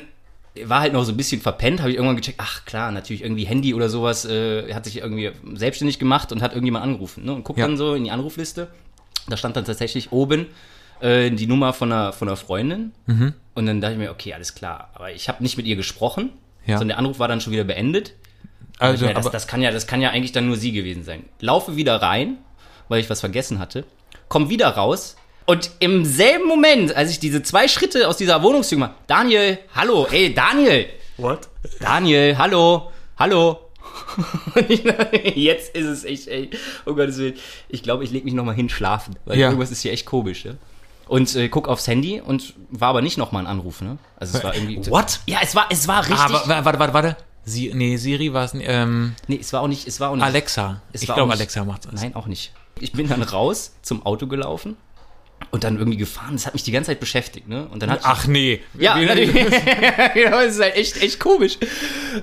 [0.65, 3.45] war halt noch so ein bisschen verpennt, habe ich irgendwann gecheckt, ach klar, natürlich irgendwie
[3.45, 7.33] Handy oder sowas, äh, hat sich irgendwie selbstständig gemacht und hat irgendjemand angerufen, ne?
[7.33, 7.65] Und guckt Ja.
[7.67, 8.67] dann so in die Anrufliste,
[9.27, 10.45] da stand dann tatsächlich oben
[11.01, 12.91] äh, die Nummer von einer, von einer Freundin.
[13.55, 14.89] Und dann dachte ich mir, okay, alles klar.
[14.93, 16.29] Aber ich habe nicht mit ihr gesprochen,
[16.65, 16.77] Ja.
[16.77, 18.13] sondern der Anruf war dann schon wieder beendet.
[18.79, 21.03] also, ja, das, aber, das, kann ja, das kann ja eigentlich dann nur sie gewesen
[21.03, 21.25] sein.
[21.39, 22.37] Laufe wieder rein,
[22.89, 23.85] weil ich was vergessen hatte.
[24.29, 25.15] Komm wieder raus.
[25.45, 30.07] Und im selben Moment, als ich diese zwei Schritte aus dieser Wohnungstür mache, Daniel, hallo,
[30.11, 30.85] ey, Daniel,
[31.17, 31.49] what?
[31.79, 33.59] Daniel, hallo, hallo.
[35.35, 36.49] Jetzt ist es echt, ey,
[36.85, 37.35] oh Gottes Willen.
[37.69, 39.47] Ich glaube, ich lege mich nochmal hin schlafen, weil Ja.
[39.47, 40.53] irgendwas ist hier echt komisch, ja.
[41.07, 43.97] Und äh, guck aufs Handy und war aber nicht nochmal ein Anruf, ne?
[44.15, 44.89] Also es war irgendwie.
[44.89, 45.19] What?
[45.27, 46.17] Ja, es war, es war richtig.
[46.19, 47.17] Ah, wa- warte, warte, warte.
[47.45, 50.23] Sie, nee, Siri war es, ähm, nee, es war auch nicht, es war auch nicht.
[50.23, 50.81] Alexa.
[50.93, 52.01] Es ich glaube, nicht- Alexa macht das.
[52.01, 52.53] Nein, auch nicht.
[52.79, 54.77] Ich bin dann raus zum Auto gelaufen
[55.51, 56.33] und dann irgendwie gefahren.
[56.33, 57.67] Das hat mich die ganze Zeit beschäftigt, ne?
[57.71, 58.61] Und dann hat Ach nee.
[58.77, 59.13] Ja, genau,
[60.31, 61.57] das ist halt echt, echt komisch.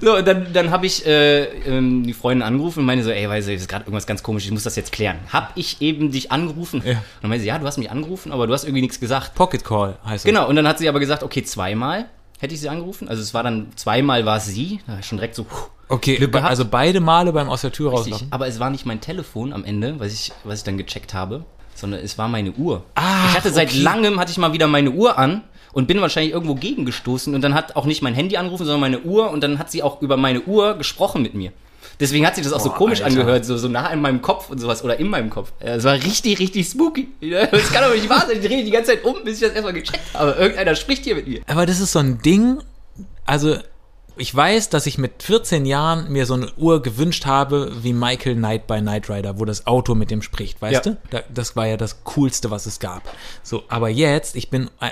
[0.00, 3.28] So, und dann, dann habe ich äh, ähm, die Freundin angerufen und meine so, ey,
[3.28, 5.18] weißt du, das ist gerade irgendwas ganz komisch, ich muss das jetzt klären.
[5.33, 6.83] Hab ich eben dich angerufen?
[6.85, 6.92] Ja.
[6.92, 9.35] Und dann meinte sie, ja, du hast mich angerufen, aber du hast irgendwie nichts gesagt.
[9.35, 12.06] Pocket Call heißt Genau, und dann hat sie aber gesagt, okay, zweimal
[12.40, 13.09] hätte ich sie angerufen.
[13.09, 14.80] Also es war dann, zweimal war es sie.
[14.87, 15.56] Da hab ich schon direkt so, puh.
[15.88, 18.12] Okay, also beide Male beim aus der Tür richtig.
[18.12, 18.28] rauslaufen.
[18.33, 21.44] Aber es war nicht mein Telefon am Ende, was ich, was ich dann gecheckt habe,
[21.81, 22.85] sondern es war meine Uhr.
[22.95, 23.81] Ah, ich hatte seit okay.
[23.81, 27.55] langem, hatte ich mal wieder meine Uhr an und bin wahrscheinlich irgendwo gegengestoßen und dann
[27.55, 30.16] hat auch nicht mein Handy angerufen, sondern meine Uhr und dann hat sie auch über
[30.16, 31.53] meine Uhr gesprochen mit mir.
[31.99, 33.21] Deswegen hat sich das auch so Boah, komisch Alter.
[33.21, 35.53] angehört, so, so nah in meinem Kopf und sowas oder in meinem Kopf.
[35.61, 37.09] Es war richtig, richtig spooky.
[37.21, 38.38] Das kann doch nicht wahr sein.
[38.40, 40.33] Ich drehe die ganze Zeit um, bis ich das erstmal gecheckt habe.
[40.33, 41.43] Irgendeiner spricht hier mit mir.
[41.47, 42.62] Aber das ist so ein Ding,
[43.27, 43.57] also
[44.20, 48.37] ich weiß, dass ich mit 14 Jahren mir so eine Uhr gewünscht habe, wie Michael
[48.37, 50.92] Knight bei Knight Rider, wo das Auto mit dem spricht, weißt Ja.
[50.92, 50.96] du?
[51.11, 53.02] Da, das war ja das Coolste, was es gab.
[53.42, 54.90] So, aber jetzt, ich bin äh,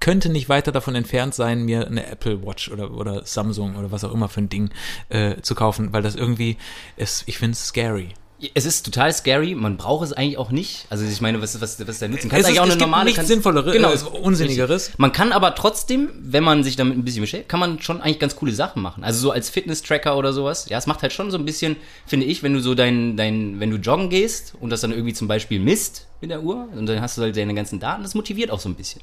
[0.00, 4.04] könnte nicht weiter davon entfernt sein, mir eine Apple Watch oder, oder Samsung oder was
[4.04, 4.70] auch immer für ein Ding
[5.08, 6.56] äh, zu kaufen, weil das irgendwie
[6.96, 8.10] ist, ich finde es scary.
[8.54, 10.86] Es ist total scary, man braucht es eigentlich auch nicht.
[10.90, 12.26] Also ich meine, was, was, was ist der Nutzen?
[12.26, 13.04] Es Kannst ist- eigentlich auch es eine gibt normale...
[13.04, 14.92] nichts kannst- Sinnvolleres, genau, äh, Unsinnigeres.
[14.98, 18.18] Man kann aber trotzdem, wenn man sich damit ein bisschen beschäftigt, kann man schon eigentlich
[18.18, 19.04] ganz coole Sachen machen.
[19.04, 20.68] Also so als Fitness-Tracker oder sowas.
[20.68, 23.58] Ja, es macht halt schon so ein bisschen, finde ich, wenn du so dein, dein,
[23.58, 26.84] wenn du joggen gehst und das dann irgendwie zum Beispiel misst mit der Uhr und
[26.86, 29.00] dann hast du halt deine ganzen Daten, das motiviert auch so ein bisschen.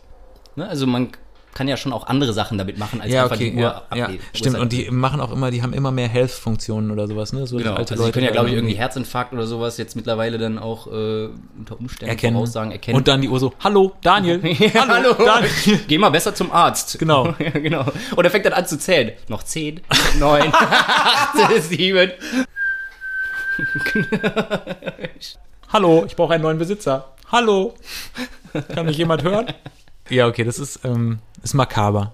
[0.55, 0.67] Ne?
[0.67, 1.09] Also man
[1.53, 3.95] kann ja schon auch andere Sachen damit machen, als Ja, einfach okay, die Uhr ja,
[3.95, 4.57] ja, stimmt.
[4.57, 7.45] Und die machen auch immer, die haben immer mehr Health-Funktionen oder sowas, ne?
[7.47, 10.37] So Genau, alte also die können ja, glaube ich, irgendwie Herzinfarkt oder sowas jetzt mittlerweile
[10.37, 12.35] dann auch äh, unter Umständen erkennen.
[12.35, 12.97] voraussagen, erkennen.
[12.97, 14.41] Und dann die Uhr so, hallo, Daniel.
[14.73, 15.51] Ja, hallo, Daniel.
[15.87, 16.97] Geh mal besser zum Arzt.
[16.99, 17.27] Genau.
[17.39, 17.85] ja, genau.
[18.15, 19.11] Und er fängt dann an zu zählen.
[19.27, 19.81] Noch 10,
[20.19, 22.11] 9, 8, 7.
[25.71, 27.13] Hallo, ich brauche einen neuen Besitzer.
[27.31, 27.73] Hallo.
[28.73, 29.47] Kann mich jemand hören?
[30.13, 32.13] Ja, okay, das ist, ähm, ist makaber.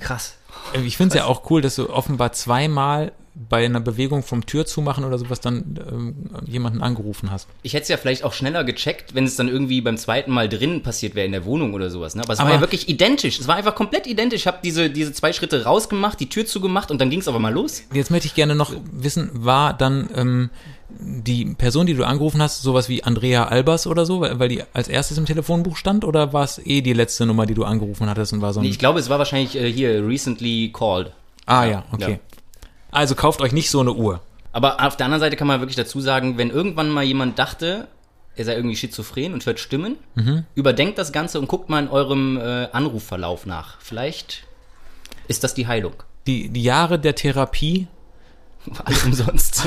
[0.00, 0.36] Krass.
[0.74, 4.44] Äh, Ich finde es ja auch cool, dass du offenbar zweimal bei einer Bewegung vom
[4.44, 7.48] Tür zumachen oder sowas dann ähm, jemanden angerufen hast.
[7.62, 10.50] Ich hätte es ja vielleicht auch schneller gecheckt, wenn es dann irgendwie beim zweiten Mal
[10.50, 12.14] drinnen passiert wäre in der Wohnung oder sowas.
[12.14, 12.22] Ne?
[12.22, 13.40] Aber es war Aber- ja wirklich identisch.
[13.40, 14.42] Es war einfach komplett identisch.
[14.42, 17.38] Ich habe diese, diese zwei Schritte rausgemacht, die Tür zugemacht und dann ging es aber
[17.38, 17.82] mal los.
[17.94, 20.50] Jetzt möchte ich gerne noch wissen, war dann ähm,
[20.98, 24.62] die Person, die du angerufen hast, sowas wie Andrea Albers oder so, weil, weil die
[24.72, 28.08] als erstes im Telefonbuch stand oder war es eh die letzte Nummer, die du angerufen
[28.08, 28.64] hattest und war so ein...
[28.64, 31.12] Nee, ich glaube, es war wahrscheinlich äh, hier recently called.
[31.46, 32.20] ah ja, okay.
[32.90, 34.20] Also kauft euch nicht so eine Uhr.
[34.52, 37.88] Aber auf der anderen Seite kann man wirklich dazu sagen, wenn irgendwann mal jemand dachte,
[38.36, 40.44] er sei irgendwie schizophren und hört Stimmen, Mhm.
[40.54, 43.76] überdenkt das Ganze und guckt mal in eurem äh, Anrufverlauf nach.
[43.80, 44.44] Vielleicht
[45.28, 45.94] ist das die Heilung.
[46.26, 47.86] Die, die Jahre der Therapie,
[48.84, 49.64] Alles umsonst.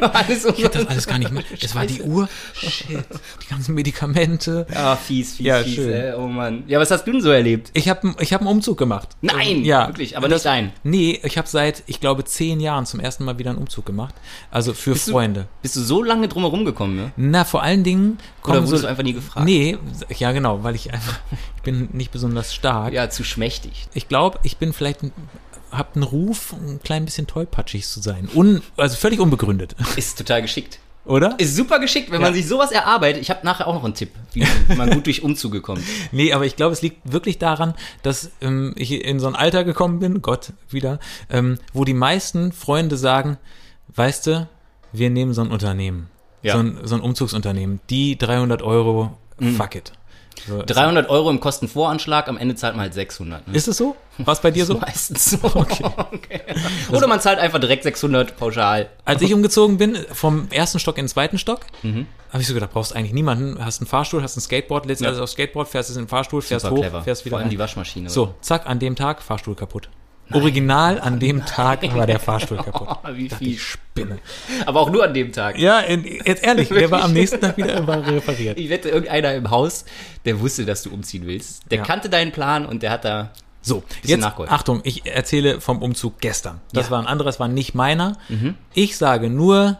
[0.00, 1.44] Alles ich hätte das alles gar nicht mehr.
[1.60, 2.02] Es war die.
[2.02, 4.66] Uhr, shit, die ganzen Medikamente.
[4.74, 5.74] Ah, fies, fies, Ja, fies.
[5.76, 5.92] schön.
[5.92, 6.64] Äh, oh Mann.
[6.66, 7.70] Ja, was hast du denn so erlebt?
[7.74, 9.10] Ich habe ich hab einen Umzug gemacht.
[9.20, 10.72] Nein, ja, wirklich, aber das, nicht dein.
[10.82, 14.14] Nee, ich habe seit, ich glaube, zehn Jahren zum ersten Mal wieder einen Umzug gemacht.
[14.50, 15.46] Also für du- Freunde.
[15.62, 17.12] Bist du so lange drumherum gekommen, ne?
[17.16, 19.46] Na, vor allen Dingen Oder wurdest so, du einfach nie gefragt?
[19.46, 19.78] Nee,
[20.18, 21.20] ja genau, weil ich einfach,
[21.56, 22.92] ich bin nicht besonders stark.
[22.92, 23.86] Ja, zu schmächtig.
[23.94, 25.12] Ich glaube, ich bin vielleicht, ein-
[25.72, 28.28] hab einen Ruf, ein klein bisschen tollpatschig zu sein.
[28.34, 30.78] Un, also völlig unbegründet, Ist total geschickt.
[31.04, 31.34] oder?
[31.38, 32.36] Ist super geschickt, wenn man Ja.
[32.36, 33.22] sich sowas erarbeitet.
[33.22, 35.82] Ich habe nachher auch noch einen Tipp, wie man, wie man gut durch Umzüge kommt.
[36.12, 39.64] Nee, aber ich glaube, es liegt wirklich daran, dass ähm, ich in so ein Alter
[39.64, 43.38] gekommen bin, Gott wieder, ähm, wo die meisten Freunde sagen,
[43.96, 44.48] weißt du,
[44.92, 46.08] wir nehmen so ein Unternehmen,
[46.42, 46.52] Ja.
[46.54, 49.56] so, ein, so ein Umzugsunternehmen, die 300 Euro, Mhm.
[49.56, 49.92] fuck it.
[50.48, 53.46] So, 300 Euro im Kostenvoranschlag, am Ende zahlt man halt 600.
[53.48, 53.54] Ne?
[53.54, 53.94] Ist es so?
[54.18, 54.74] War es bei dir so?
[54.78, 55.38] Meistens so.
[56.12, 56.40] Okay.
[56.90, 58.88] Oder man zahlt einfach direkt 600 pauschal.
[59.04, 62.06] Als ich umgezogen bin, vom ersten Stock in den zweiten Stock, Mhm.
[62.32, 65.08] habe ich so gedacht, brauchst eigentlich niemanden, hast einen Fahrstuhl, hast ein Skateboard, lädst Ja.
[65.08, 67.02] alles aufs Skateboard, fährst es in den Fahrstuhl, fährst Super hoch, clever.
[67.02, 67.60] fährst wieder Vor allem die rein.
[67.62, 68.10] Waschmaschine.
[68.10, 69.88] So, zack, an dem Tag, Fahrstuhl kaputt.
[70.34, 72.88] Original an dem Tag war der Fahrstuhl kaputt.
[73.04, 73.58] Oh, wie viel.
[73.58, 74.18] spinne.
[74.66, 75.58] Aber auch nur an dem Tag.
[75.58, 78.58] Ja, in, jetzt ehrlich, der war am nächsten Tag wieder repariert.
[78.58, 79.84] Ich wette, irgendeiner im Haus,
[80.24, 81.70] der wusste, dass du umziehen willst.
[81.70, 81.84] Der Ja.
[81.84, 83.30] kannte deinen Plan und der hat da.
[83.64, 84.52] So, jetzt nachgeholfen.
[84.54, 86.60] Achtung, ich erzähle vom Umzug gestern.
[86.72, 86.90] Das Ja.
[86.92, 88.16] war ein anderer, das war nicht meiner.
[88.74, 89.78] Ich sage nur,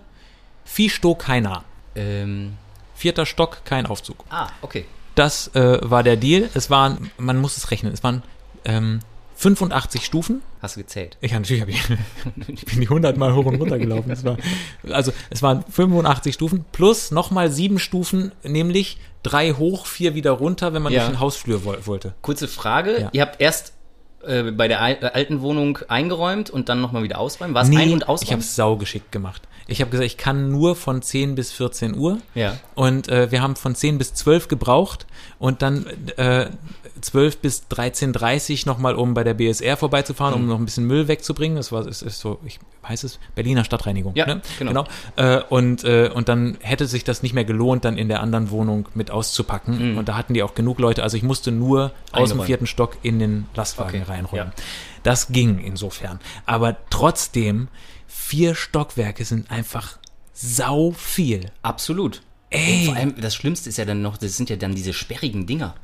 [0.65, 1.65] Viehstock keiner.
[1.97, 2.55] Ähm,
[2.95, 4.25] Vierter Stock, kein Aufzug.
[4.31, 4.85] ah, okay.
[5.17, 6.49] Das äh, war der Deal.
[6.55, 8.23] Es waren, man muss es rechnen, es waren
[8.65, 9.01] ähm,
[9.43, 10.41] 85 Stufen.
[10.61, 11.19] Hast du gezählt.
[11.21, 11.81] Ich natürlich habe ich,
[12.49, 14.11] ich bin die 100 Mal hoch und runter gelaufen.
[14.13, 14.37] Es war,
[14.91, 20.73] also es waren 85 Stufen plus nochmal sieben Stufen, nämlich drei hoch, vier wieder runter,
[20.75, 21.01] wenn man Ja.
[21.01, 22.15] durch den Hausflur woll- wollte.
[22.23, 23.01] Kurze Frage.
[23.01, 23.09] Ja.
[23.13, 23.73] Ihr habt erst
[24.25, 27.55] äh, bei der al- alten Wohnung eingeräumt und dann nochmal wieder ausräumen?
[27.55, 28.41] War es ein- und ich habe ausräumen?
[28.41, 29.43] es saugeschickt gemacht.
[29.67, 32.19] Ich habe gesagt, ich kann nur von 10 bis 14 Uhr.
[32.35, 32.57] Ja.
[32.75, 35.07] Und äh, wir haben von 10 bis 12 gebraucht
[35.39, 36.47] und dann äh,
[37.01, 40.41] 12 bis 13.30 nochmal, um bei der BSR vorbeizufahren, Mhm.
[40.43, 41.57] um noch ein bisschen Müll wegzubringen.
[41.57, 44.13] Das war, ist, ist so, ich heißt es, Berliner Stadtreinigung.
[44.17, 44.41] Ja, ne?
[44.59, 44.85] genau.
[45.17, 48.51] Äh, und, äh, und dann hätte sich das nicht mehr gelohnt, dann in der anderen
[48.51, 49.93] Wohnung mit auszupacken.
[49.93, 49.99] Mhm.
[49.99, 51.03] Und da hatten die auch genug Leute.
[51.05, 54.49] Also ich musste nur aus dem vierten Stock in den Lastwagen Okay, reinräumen.
[54.57, 54.63] ja.
[55.05, 56.19] Das ging insofern.
[56.47, 57.69] Aber trotzdem,
[58.13, 59.99] vier Stockwerke sind einfach
[60.33, 61.51] sau viel.
[61.63, 62.23] Absolut.
[62.51, 62.81] Ey.
[62.81, 65.47] Und vor allem, das Schlimmste ist ja dann noch, das sind ja dann diese sperrigen
[65.47, 65.75] Dinger.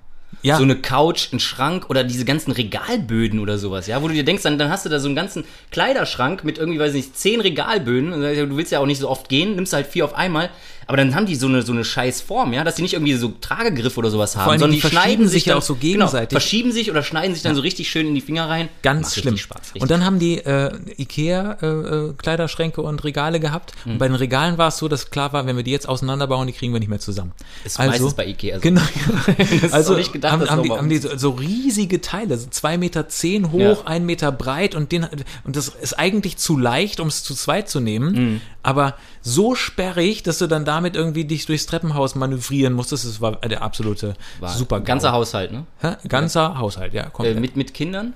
[0.43, 0.59] Ja.
[0.59, 4.25] So eine Couch, ein Schrank oder diese ganzen Regalböden oder sowas, ja, wo du dir
[4.25, 7.19] denkst, dann, dann hast du da so einen ganzen Kleiderschrank mit irgendwie, weiß ich nicht,
[7.19, 10.51] zehn Regalböden du willst ja auch nicht so oft gehen, nimmst halt vier auf einmal,
[10.89, 13.13] Aber dann haben die so eine, so eine scheiß Form, ja, dass die nicht irgendwie
[13.15, 15.75] so Tragegriffe oder sowas haben, sondern die die, verschieben schneiden sich ja dann, auch so
[15.75, 16.31] genau, gegenseitig.
[16.31, 18.71] verschieben sich oder schneiden sich dann so richtig schön in die Finger rein.
[18.83, 19.37] Ganz Macht schlimm.
[19.37, 23.75] Spaß, und dann haben die äh, Ikea äh, äh, Kleiderschränke und Regale gehabt.
[23.85, 23.93] Hm.
[23.93, 26.47] Und bei den Regalen war es so, dass klar war, wenn wir die jetzt auseinanderbauen,
[26.47, 27.33] die kriegen wir nicht mehr zusammen.
[27.65, 28.63] Ist meistens bei Ikea so.
[28.63, 28.81] Genau.
[29.73, 33.09] also nicht gedacht, haben, haben, die, haben die so, so riesige Teile, so zwei Meter
[33.09, 33.77] zehn hoch, Ja.
[33.85, 35.07] ein Meter breit und den
[35.45, 38.41] und das ist eigentlich zu leicht, um es zu zweit zu nehmen, Mhm.
[38.69, 43.07] Aber so sperrig, dass du dann damit irgendwie dich durchs Treppenhaus manövrieren musstest.
[43.07, 45.65] Das war der absolute War super Ganzer Haushalt, ne?
[45.81, 45.97] Hä?
[46.09, 47.41] ganzer Haushalt, ja, Äh, komplett.
[47.41, 48.13] mit, mit Kindern?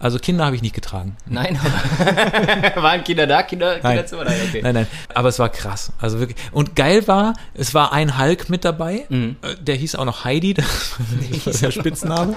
[0.00, 1.16] also Kinder habe ich nicht getragen.
[1.24, 3.42] Nein, aber waren Kinder da?
[3.42, 3.80] Kinder, Nein.
[3.82, 4.24] Kinderzimmer?
[4.24, 4.60] Nein, okay.
[4.62, 4.86] Nein, nein.
[5.14, 5.92] Aber es war krass.
[5.98, 6.36] Also wirklich.
[6.52, 9.06] Und geil war, es war ein Hulk mit dabei.
[9.08, 9.36] Mhm.
[9.40, 10.54] Äh, Der hieß auch noch Heidi.
[11.44, 12.36] Das war der Spitzname.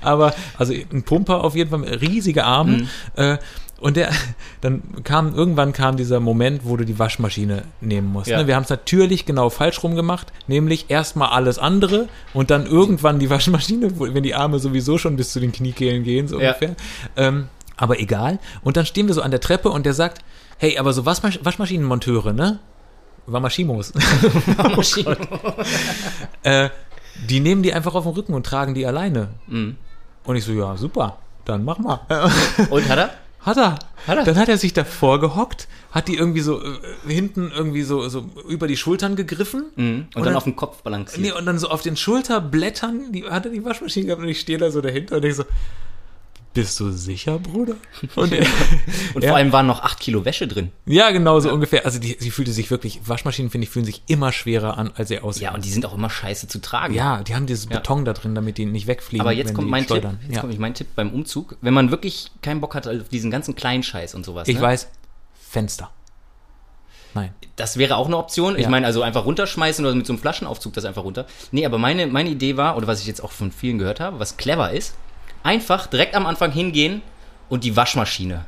[0.00, 2.72] Aber, also ein Pumper auf jeden Fall, riesige Arme.
[2.72, 2.88] Mhm.
[3.16, 3.38] Äh,
[3.80, 4.10] und der,
[4.60, 8.28] dann kam, irgendwann kam dieser Moment, wo du die Waschmaschine nehmen musst.
[8.28, 8.38] Ja.
[8.38, 8.46] Ne?
[8.46, 13.18] Wir haben es natürlich genau falsch rum gemacht, nämlich erstmal alles andere und dann irgendwann
[13.18, 16.48] die Waschmaschine, wenn die Arme sowieso schon bis zu den Kniekehlen gehen, so Ja.
[16.48, 16.74] ungefähr.
[17.16, 18.38] Ähm, aber egal.
[18.62, 20.22] Und dann stehen wir so an der Treppe und der sagt,
[20.58, 22.58] hey, aber so Waschmasch Waschmaschinenmonteure, ne?
[23.26, 23.92] Wamashimos.
[24.76, 25.16] Maschinen.
[26.42, 26.70] äh,
[27.28, 29.28] die nehmen die einfach auf den Rücken und tragen die alleine.
[29.46, 29.76] Mhm.
[30.24, 32.00] Und ich so, ja, super, dann mach mal.
[32.70, 33.10] Und hat er?
[33.48, 33.78] Hat er.
[34.06, 34.24] Hat er?
[34.24, 38.26] Dann hat er sich davor gehockt, hat die irgendwie so äh, hinten irgendwie so, so
[38.48, 39.64] über die Schultern gegriffen.
[39.76, 39.84] Mhm.
[39.84, 41.20] Und, Und dann dann- auf dem Kopf balanciert.
[41.20, 44.40] Nee, und dann so auf den Schulterblättern, die hat er die Waschmaschine gehabt und ich
[44.40, 45.44] stehe da so dahinter und ich so,
[46.54, 47.74] bist du sicher, Bruder?
[48.16, 48.44] Und, er,
[49.14, 49.28] Und ja.
[49.28, 50.72] vor allem waren noch 8 Kilo Wäsche drin.
[50.86, 51.84] ja, genau so ungefähr.
[51.84, 55.08] Also die, sie fühlte sich wirklich, Waschmaschinen, finde ich, fühlen sich immer schwerer an, als
[55.08, 55.44] sie aussehen.
[55.44, 56.94] Ja, und die sind auch immer scheiße zu tragen.
[56.94, 57.76] Ja, die haben dieses Ja.
[57.76, 59.20] Beton da drin, damit die nicht wegfliegen.
[59.20, 60.18] Aber jetzt kommt mein schleudern.
[60.18, 60.28] Tipp.
[60.28, 60.40] Jetzt Ja.
[60.40, 61.56] kommt mein Tipp beim Umzug.
[61.60, 64.48] Wenn man wirklich keinen Bock hat auf diesen ganzen kleinen Scheiß und sowas.
[64.48, 64.62] Ich ne?
[64.62, 64.88] weiß,
[65.48, 65.90] Fenster.
[67.14, 67.32] Nein.
[67.56, 68.56] Das wäre auch eine Option.
[68.56, 68.68] Ich Ja.
[68.68, 71.26] meine, also einfach runterschmeißen oder mit so einem Flaschenaufzug das einfach runter.
[71.52, 74.18] Nee, aber meine, meine Idee war, oder was ich jetzt auch von vielen gehört habe,
[74.18, 74.94] was clever ist,
[75.42, 77.02] einfach direkt am Anfang hingehen
[77.48, 78.44] und die Waschmaschine.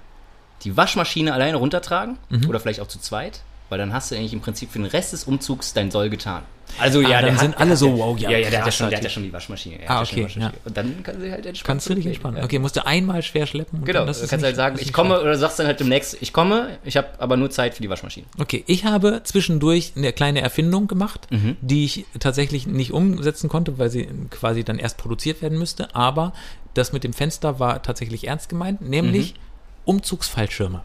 [0.65, 2.49] Die Waschmaschine alleine runtertragen Mhm.
[2.49, 5.13] oder vielleicht auch zu zweit, weil dann hast du eigentlich im Prinzip für den Rest
[5.13, 6.43] des Umzugs dein Soll getan.
[6.79, 8.71] Also Ah, ja, dann sind hat, alle so, wow, ja, ja, ja, der hat ja
[8.71, 9.79] schon, der hat ja schon die Waschmaschine.
[9.89, 10.25] Ah, ja okay, ja.
[10.27, 10.53] Waschmaschine.
[10.65, 11.67] Und dann kann sie halt entspannt.
[11.67, 12.37] Kannst du dich entspannen.
[12.39, 12.45] Ja.
[12.45, 13.85] Okay, musst du einmal schwer schleppen.
[13.85, 15.23] Genau, dann, du das kannst halt sagen, ich komme, schlimm.
[15.23, 18.25] oder sagst dann halt demnächst, ich komme, ich habe aber nur Zeit für die Waschmaschine.
[18.39, 21.57] Okay, ich habe zwischendurch eine kleine Erfindung gemacht, Mhm.
[21.61, 25.93] die ich tatsächlich nicht umsetzen konnte, weil sie quasi dann erst produziert werden müsste.
[25.97, 26.33] Aber
[26.75, 29.39] das mit dem Fenster war tatsächlich ernst gemeint, nämlich Mhm.
[29.87, 30.83] Umzugsfallschirme.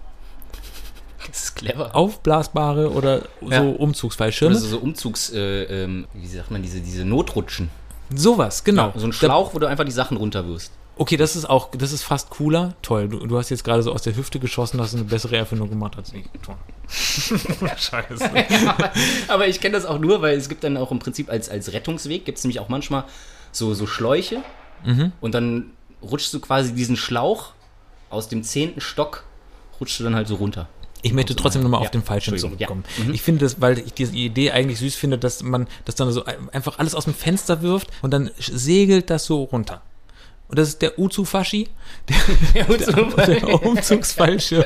[1.27, 1.95] Das ist clever.
[1.95, 3.61] Aufblasbare oder Ja.
[3.63, 4.53] so Umzugsfallschirme.
[4.55, 7.69] Oder so, so Umzugs, äh, ähm, wie sagt man, diese, diese Notrutschen.
[8.13, 8.93] Sowas, genau.
[8.95, 10.71] So ein Da- Schlauch, wo du einfach die Sachen runterwirfst.
[10.97, 12.73] Okay, das ist auch, das ist fast cooler.
[12.81, 15.69] Toll, du, du hast jetzt gerade so aus der Hüfte geschossen, hast eine bessere Erfindung
[15.69, 16.23] gemacht als ich.
[16.41, 16.55] Toll.
[17.77, 18.29] Scheiße.
[19.27, 21.73] Aber ich kenne das auch nur, weil es gibt dann auch im Prinzip als, als
[21.73, 23.03] Rettungsweg, gibt es nämlich auch manchmal
[23.51, 24.37] so, so Schläuche
[24.85, 25.11] Mhm.
[25.21, 25.71] und dann
[26.01, 27.51] rutschst du quasi diesen Schlauch
[28.09, 29.23] aus dem zehnten Stock,
[29.79, 30.67] rutschst du dann halt so runter.
[31.01, 32.67] Ich möchte trotzdem nochmal Ja, auf den Fallschirm Entschuldigung, ja.
[32.67, 33.13] zurückkommen.
[33.13, 36.25] Ich finde das, weil ich diese Idee eigentlich süß finde, dass man das dann so
[36.25, 39.81] einfach alles aus dem Fenster wirft und dann segelt das so runter.
[40.47, 41.67] Und das ist der Uzu-Faschi,
[42.53, 44.63] der, der, der Umzugsfallschirm.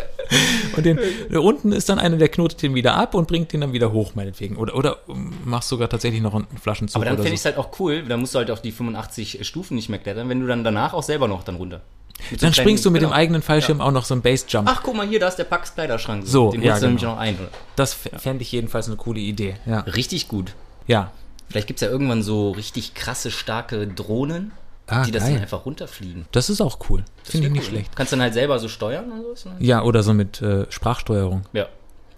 [0.76, 1.00] Und den,
[1.38, 4.14] unten ist dann einer, der knotet den wieder ab und bringt den dann wieder hoch,
[4.14, 4.58] meinetwegen.
[4.58, 4.98] Oder, oder
[5.46, 7.50] machst sogar tatsächlich noch einen Flaschenzug Aber dann fände ich so.
[7.50, 10.28] es halt auch cool, dann musst du halt auf die 85 Stufen nicht mehr klettern,
[10.28, 11.82] wenn du dann danach auch selber noch dann runter.
[12.30, 13.14] Mit so Dann kleinen- springst du mit genau.
[13.14, 14.68] dem eigenen Fallschirm auch noch so einen Base-Jump.
[14.70, 16.24] Ach, guck mal hier, da ist der Pax Kleiderschrank.
[16.28, 17.14] So, den ja, holst du nämlich genau.
[17.14, 17.36] noch ein.
[17.36, 17.48] Oder?
[17.78, 19.56] Das fände ich jedenfalls eine coole Idee.
[19.66, 19.80] Ja.
[19.82, 20.54] Richtig gut.
[20.88, 21.12] ja.
[21.50, 24.52] Vielleicht gibt es ja irgendwann so richtig krasse, starke Drohnen,
[24.92, 25.34] Ah, die das geil.
[25.34, 26.26] dann einfach runterfliegen.
[26.32, 27.04] Das ist auch cool.
[27.24, 27.70] Das Finde ich nicht cool.
[27.70, 27.96] schlecht.
[27.96, 29.50] Kannst dann halt selber so steuern und so.
[29.60, 31.44] Ja, oder so mit äh, Sprachsteuerung.
[31.54, 31.68] Ja.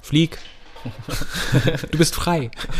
[0.02, 0.38] Flieg.
[1.92, 2.50] du bist frei.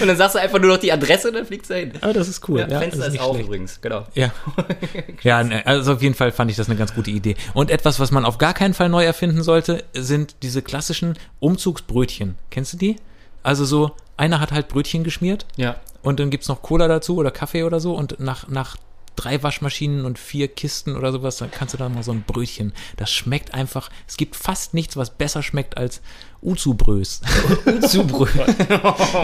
[0.00, 1.92] Und dann sagst du einfach nur noch die Adresse und dann fliegst du hin.
[2.00, 2.60] Aber das ist cool.
[2.60, 3.46] Ja, Ja, Fenster das ist, nicht auf schlecht.
[3.48, 4.06] übrigens, genau.
[4.14, 4.30] Ja.
[5.22, 7.36] ja, ne, also auf jeden Fall fand ich das eine ganz gute Idee.
[7.52, 12.36] Und etwas, was man auf gar keinen Fall neu erfinden sollte, sind diese klassischen Umzugsbrötchen.
[12.50, 12.96] Kennst du die?
[13.42, 15.76] Also so, einer hat halt Brötchen geschmiert Ja.
[16.02, 18.76] und dann gibt's noch Cola dazu oder Kaffee oder so und nach, nach
[19.16, 22.72] drei Waschmaschinen und vier Kisten oder sowas, dann kannst du da mal so ein Brötchen.
[22.96, 26.00] Das schmeckt einfach, es gibt fast nichts, was besser schmeckt als
[26.42, 27.20] Uzu-Brös.
[27.88, 28.28] Zubrühe.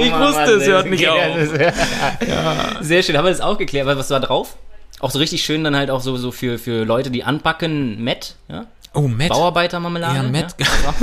[0.01, 1.19] Ich wusste es, hört nicht auf.
[2.81, 3.87] Sehr schön, haben wir das auch geklärt.
[3.87, 4.57] Was war drauf?
[5.01, 8.35] Auch so richtig schön dann halt auch so, so für, für Leute, die anpacken, Met,
[8.49, 8.67] ja?
[8.95, 9.29] Oh, Matt.
[9.29, 10.17] Bauarbeitermarmelade.
[10.17, 10.95] Ja, Met- Ja?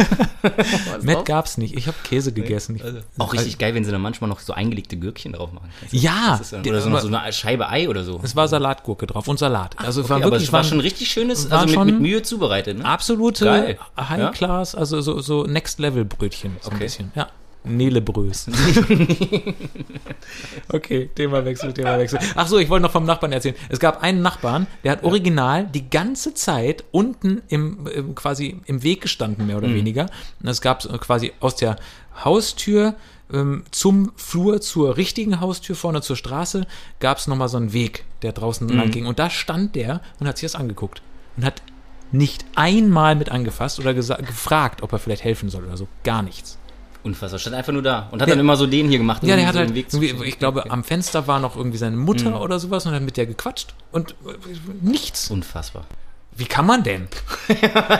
[1.01, 1.75] Matt gab's nicht.
[1.77, 2.75] Ich habe Käse gegessen.
[2.75, 2.83] Ich,
[3.19, 5.69] Auch richtig geil, wenn sie dann manchmal noch so eingelegte Gürkchen drauf machen.
[5.91, 8.19] Ja, Das ist dann, oder so, aber- so eine Scheibe Ei oder so.
[8.23, 9.77] Es war Salatgurke drauf und Salat.
[9.79, 11.99] Also es Okay, war aber wirklich es war schon richtig schönes, also mit, schon- mit
[12.01, 12.77] Mühe zubereitet.
[12.79, 12.85] Ne?
[12.85, 13.77] absolute Geil.
[13.97, 16.85] High Class, also so, so Next Level Brötchen so ein Okay.
[16.85, 17.11] bisschen.
[17.15, 17.27] Ja.
[17.65, 18.47] Nelebrös.
[20.71, 22.19] okay, Themawechsel, Themawechsel.
[22.35, 23.55] Ach so, ich wollte noch vom Nachbarn erzählen.
[23.69, 28.83] Es gab einen Nachbarn, der hat original die ganze Zeit unten im, im quasi im
[28.83, 30.07] Weg gestanden, mehr oder weniger.
[30.41, 31.77] Und es gab so quasi aus der
[32.23, 32.95] Haustür
[33.31, 36.67] ähm, zum Flur, zur richtigen Haustür vorne zur Straße,
[36.99, 39.05] gab es nochmal so einen Weg, der draußen lang ging.
[39.05, 41.01] Und da stand der und hat sich das angeguckt.
[41.37, 41.61] Und hat
[42.11, 45.87] nicht einmal mit angefasst oder gefragt, ob er vielleicht helfen soll oder so.
[46.03, 46.57] Gar nichts.
[47.05, 47.39] Unfassbar.
[47.39, 48.09] Stand einfach nur da.
[48.11, 48.33] Und hat Ja.
[48.33, 49.21] dann immer so den hier gemacht.
[49.23, 51.77] um Ja, der so hat halt, zu irgendwie, ich glaube, am Fenster war noch irgendwie
[51.77, 54.33] seine Mutter oder sowas und hat mit der gequatscht und äh,
[54.81, 55.29] nichts.
[55.29, 55.85] Unfassbar.
[56.37, 57.07] Wie kann man denn?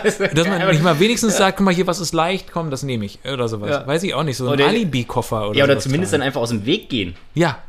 [0.04, 3.06] Dass man nicht mal wenigstens sagt, guck mal hier, was ist leicht, komm, das nehme
[3.06, 3.70] ich oder sowas.
[3.70, 3.88] Ja.
[3.88, 6.28] Weiß ich auch nicht, so ein Alibi-Koffer oder Ja, oder zumindest dann tragen.
[6.30, 7.16] einfach aus dem Weg gehen.
[7.34, 7.60] Ja,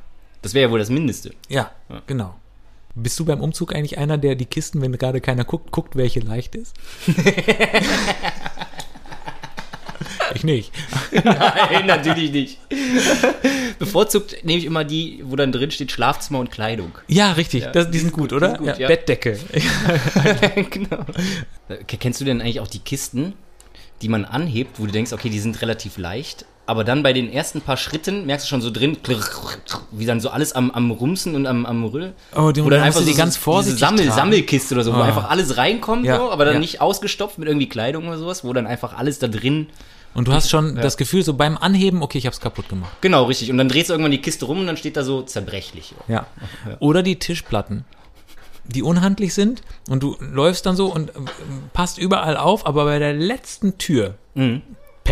[0.43, 1.33] Das wäre ja wohl das Mindeste.
[1.49, 1.71] ja,
[2.09, 2.35] genau.
[2.99, 6.21] Bist du beim Umzug eigentlich einer, der die Kisten, wenn gerade keiner guckt, guckt, welche
[6.21, 6.75] leicht ist?
[10.35, 10.73] ich nicht.
[11.13, 12.59] Nein, natürlich nicht.
[13.79, 16.93] Bevorzugt nehme ich immer die, wo dann drin steht Schlafzimmer und Kleidung.
[17.09, 17.65] Ja, richtig.
[17.65, 18.49] Ja, das, die die sind gut, gut, oder?
[18.51, 18.89] sind gut, ja, ja.
[18.89, 19.39] Bettdecke.
[20.71, 21.05] genau.
[21.87, 23.35] Kennst du denn eigentlich auch die Kisten,
[24.03, 27.33] die man anhebt, wo du denkst, okay, die sind relativ leicht, aber dann bei den
[27.33, 28.97] ersten paar Schritten merkst du schon so drin,
[29.93, 32.13] wie dann so alles am, am Rumsen und am, am Rüll.
[32.35, 34.17] Oh, die- wo da dann musst einfach du die so, ganz diese vorsichtig Sammel, tragen.
[34.17, 35.05] Sammelkiste oder so, wo Ah.
[35.05, 36.61] einfach alles reinkommt, Ja, so, aber dann ja.
[36.61, 39.69] nicht ausgestopft mit irgendwie Kleidung oder sowas, wo dann einfach alles da drin.
[40.17, 42.91] Und du hast schon das Gefühl, so beim Anheben, okay, ich hab's kaputt gemacht.
[43.03, 43.51] Genau, richtig.
[43.51, 45.95] Und dann drehst du irgendwann die Kiste rum und dann steht da so zerbrechlich.
[46.09, 46.27] Ja.
[46.81, 47.85] Oder die Tischplatten,
[48.65, 51.13] die unhandlich sind und du läufst dann so und äh,
[51.75, 54.61] passt überall auf, aber bei der letzten Tür, Mhm.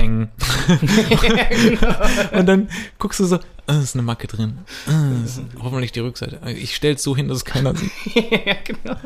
[0.05, 0.29] Peng.
[2.33, 3.37] und dann guckst du so,
[3.67, 4.59] äh, ist eine Macke drin.
[5.25, 6.39] Ist hoffentlich die Rückseite.
[6.49, 7.91] Ich stell's so hin, dass es keiner sieht.
[8.15, 8.97] ja, genau.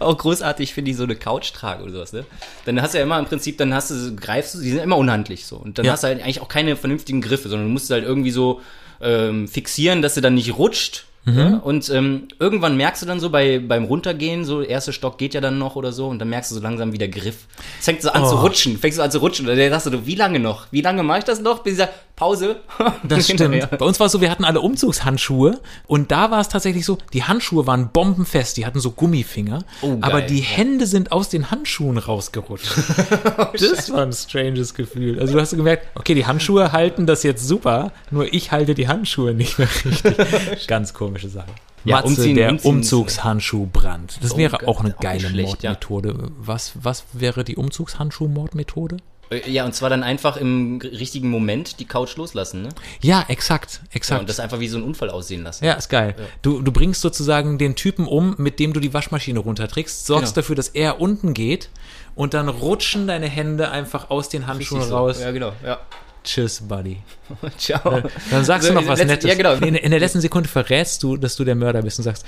[0.00, 2.24] Auch großartig finde ich so eine Couch trage oder sowas, ne?
[2.64, 4.96] Dann hast du ja immer im Prinzip, dann hast du, greifst du, die sind immer
[4.96, 5.56] unhandlich so.
[5.56, 5.92] Und dann Ja.
[5.92, 8.60] hast du halt eigentlich auch keine vernünftigen Griffe, sondern du musst halt irgendwie so
[9.00, 11.04] ähm, fixieren, dass sie dann nicht rutscht.
[11.24, 11.38] Mhm.
[11.38, 11.56] Ja?
[11.58, 15.40] Und ähm, irgendwann merkst du dann so bei, beim Runtergehen, so erster Stock geht ja
[15.40, 17.46] dann noch oder so, und dann merkst du so langsam wie der Griff.
[17.78, 18.40] Es fängt so an zu Oh.
[18.40, 19.48] rutschen, fängst du an zu rutschen.
[19.48, 20.66] Und dann sagst du, wie lange noch?
[20.70, 21.58] Wie lange mache ich das noch?
[21.62, 22.56] Bis dieser Pause.
[23.04, 23.70] Das stimmt.
[23.78, 26.98] Bei uns war es so, wir hatten alle Umzugshandschuhe und da war es tatsächlich so,
[27.12, 31.50] die Handschuhe waren bombenfest, die hatten so Gummifinger, Oh, aber die Hände sind aus den
[31.50, 32.72] Handschuhen rausgerutscht.
[33.60, 35.20] das war ein stranges Gefühl.
[35.20, 38.88] Also du hast gemerkt, okay, die Handschuhe halten das jetzt super, nur ich halte die
[38.88, 40.66] Handschuhe nicht mehr richtig.
[40.66, 41.46] Ganz komische Sache.
[41.84, 44.18] Ja, Matze, umziehen- der umziehen Umzugshandschuhbrand.
[44.22, 45.70] Das Oh, wäre auch eine auch geile nicht schlecht, ja.
[45.70, 46.30] Mordmethode.
[46.38, 48.96] Was, was wäre die Umzugshandschuh-Mordmethode?
[49.30, 52.68] Äh, Ja, und zwar dann einfach im richtigen Moment die Couch loslassen, ne?
[53.02, 54.20] Ja, exakt, Ja, exakt.
[54.20, 55.64] und das einfach wie so ein Unfall aussehen lassen.
[55.64, 56.14] Ja, ist geil.
[56.42, 60.42] Du, du bringst sozusagen den Typen um, mit dem du die Waschmaschine runterträgst, sorgst Genau.
[60.42, 61.68] dafür, dass er unten geht
[62.14, 64.96] und dann rutschen deine Hände einfach aus den Handschuhen so.
[64.96, 65.20] raus.
[65.20, 65.52] Ja, genau.
[65.64, 65.78] Ja.
[66.24, 66.98] Tschüss, Buddy.
[67.58, 68.02] Ciao.
[68.30, 69.28] Dann sagst du So, noch was letzte- Nettes.
[69.30, 69.52] Ja, genau.
[69.66, 72.26] In, in der letzten Sekunde verrätst du, dass du der Mörder bist und sagst,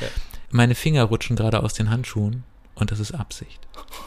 [0.50, 3.60] meine Finger rutschen gerade aus den Handschuhen und das ist Absicht.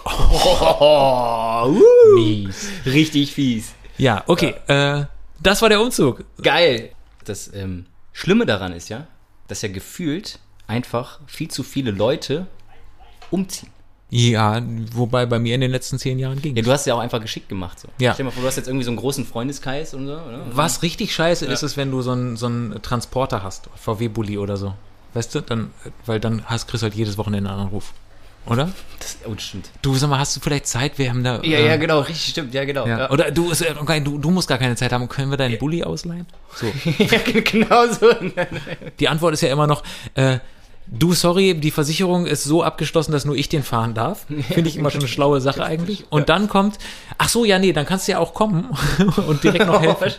[0.05, 2.69] Oh, uh, Mies.
[2.85, 3.73] richtig fies.
[3.97, 4.55] Ja, okay.
[4.67, 5.05] Äh,
[5.39, 6.23] das war der Umzug.
[6.41, 6.91] Geil.
[7.25, 9.07] Das ähm, Schlimme daran ist ja,
[9.47, 12.47] dass ja gefühlt einfach viel zu viele Leute
[13.29, 13.69] umziehen.
[14.09, 14.61] Ja,
[14.93, 16.55] wobei bei mir in den letzten zehn Jahren ging.
[16.55, 17.79] Ja, du hast ja auch einfach geschickt gemacht.
[17.79, 17.87] So.
[17.99, 18.13] Ja.
[18.13, 20.13] Stell dir mal vor, du hast jetzt irgendwie so einen großen Freundeskreis und so.
[20.13, 20.45] Oder?
[20.51, 24.55] Was richtig scheiße ist, ist, wenn du so einen so einen Transporter hast, VW-Bully oder
[24.55, 24.75] so.
[25.15, 25.71] Weißt du, dann,
[26.05, 27.93] weil dann hast kriegst du halt jedes Wochenende einen Anruf.
[28.45, 28.71] Oder?
[28.99, 29.69] Das, oh, stimmt.
[29.81, 30.97] Du, sag mal, hast du vielleicht Zeit?
[30.97, 31.41] Wir haben da.
[31.43, 32.85] Ja, äh, ja, genau, richtig, stimmt, ja, genau.
[32.87, 32.99] Ja.
[32.99, 33.11] Ja.
[33.11, 35.07] Oder du, äh, du, du musst gar keine Zeit haben.
[35.07, 36.27] Können wir deinen Bulli ausleihen?
[36.55, 36.67] So.
[36.97, 38.13] ja, genau so.
[38.99, 39.83] Die Antwort ist ja immer noch,
[40.15, 40.39] äh,
[40.87, 44.25] du, sorry, die Versicherung ist so abgeschlossen, dass nur ich den fahren darf.
[44.25, 46.05] Finde ich immer schon eine schlaue Sache eigentlich.
[46.09, 46.77] Und dann kommt,
[47.17, 48.69] ach so, ja, nee, dann kannst du ja auch kommen
[49.27, 50.11] und direkt noch helfen.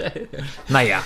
[0.68, 1.02] Naja,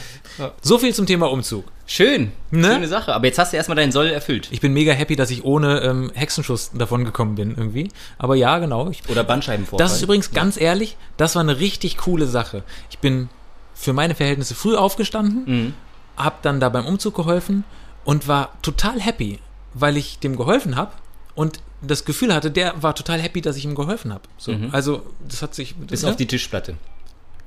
[0.63, 1.65] so viel zum Thema Umzug.
[1.87, 2.73] Schön, Ne?
[2.73, 3.15] schöne Sache.
[3.15, 4.49] Aber jetzt hast du erstmal deinen Soll erfüllt.
[4.51, 7.89] Ich bin mega happy, dass ich ohne ähm, Hexenschuss davon gekommen bin irgendwie.
[8.19, 8.91] Aber ja, genau.
[8.91, 9.85] Ich, Oder Bandscheibenvorfall.
[9.85, 12.63] das ist übrigens ganz ehrlich, das war eine richtig coole Sache.
[12.91, 13.29] Ich bin
[13.75, 15.75] für meine Verhältnisse früh aufgestanden, Mhm.
[16.17, 17.65] hab dann da beim Umzug geholfen
[18.05, 19.39] und war total happy,
[19.75, 20.93] weil ich dem geholfen habe
[21.35, 24.25] und das Gefühl hatte, der war total happy, dass ich ihm geholfen habe.
[24.37, 26.11] So, Also das hat sich Bis ne?
[26.11, 26.75] auf die Tischplatte.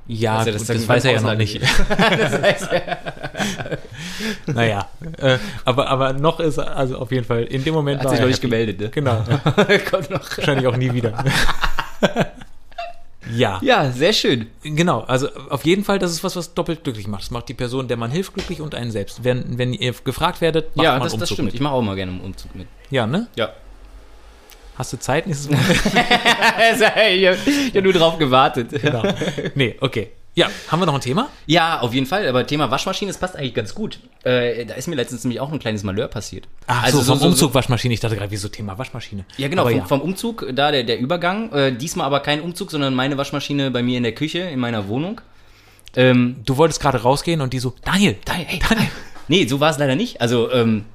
[0.08, 1.60] Ja, Also gut, das das, dann weiß er ja noch nicht.
[4.46, 4.88] naja,
[5.18, 8.10] äh, aber aber noch ist er, also auf jeden Fall in dem Moment Hat war
[8.12, 8.90] sich noch nicht gemeldet, ne?
[8.90, 9.24] Genau,
[9.90, 10.36] Kommt noch.
[10.36, 11.24] wahrscheinlich auch nie wieder.
[13.34, 13.60] ja.
[13.62, 14.48] Ja, sehr schön.
[14.62, 17.22] Genau, also auf jeden Fall, das ist was, was doppelt glücklich macht.
[17.22, 19.22] Das macht die Person, der man hilft, glücklich und einen selbst.
[19.22, 21.46] Wenn, wenn ihr gefragt werdet, macht ja, man das, das Umzug stimmt.
[21.46, 21.54] mit.
[21.54, 22.66] Ich mache auch mal gerne einen Umzug mit.
[22.90, 23.28] Ja, ne?
[23.36, 23.52] Ja.
[24.82, 25.60] Hast du Zeit nächstes Mal?
[27.14, 28.70] ich habe nur drauf gewartet.
[28.82, 29.04] genau.
[29.54, 30.10] Nee, okay.
[30.34, 31.28] Ja, haben wir noch ein Thema?
[31.46, 32.26] Ja, auf jeden Fall.
[32.26, 34.00] Aber Thema Waschmaschine, das passt eigentlich ganz gut.
[34.24, 36.48] Äh, da ist mir letztens nämlich auch ein kleines Malheur passiert.
[36.66, 37.94] Ach so, vom Umzug Waschmaschine.
[37.94, 39.24] Ich dachte gerade, wieso Thema Waschmaschine?
[39.36, 39.84] Ja, genau, vom, ja.
[39.84, 41.52] vom Umzug, da der, der Übergang.
[41.52, 44.88] Äh, diesmal aber kein Umzug, sondern meine Waschmaschine bei mir in der Küche, in meiner
[44.88, 45.20] Wohnung.
[45.94, 48.88] Ähm, Du wolltest gerade rausgehen und die so, Daniel, Daniel, hey, Daniel.
[49.28, 50.20] Nee, so war es leider nicht.
[50.20, 50.86] Also, ähm,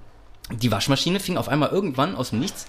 [0.51, 2.67] die Waschmaschine fing auf einmal irgendwann aus dem Nichts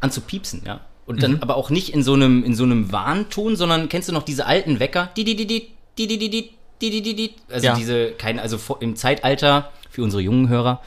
[0.00, 0.80] an zu piepsen, ja.
[1.06, 4.12] Und dann aber auch nicht in so einem, in so einem Warnton, sondern kennst du
[4.12, 5.08] noch diese alten Wecker?
[5.16, 7.34] Die, die, die, die, die, die, die, die, die, die.
[7.50, 7.74] Also Ja.
[7.74, 10.82] diese, keine, also im Zeitalter, für unsere jungen Hörer,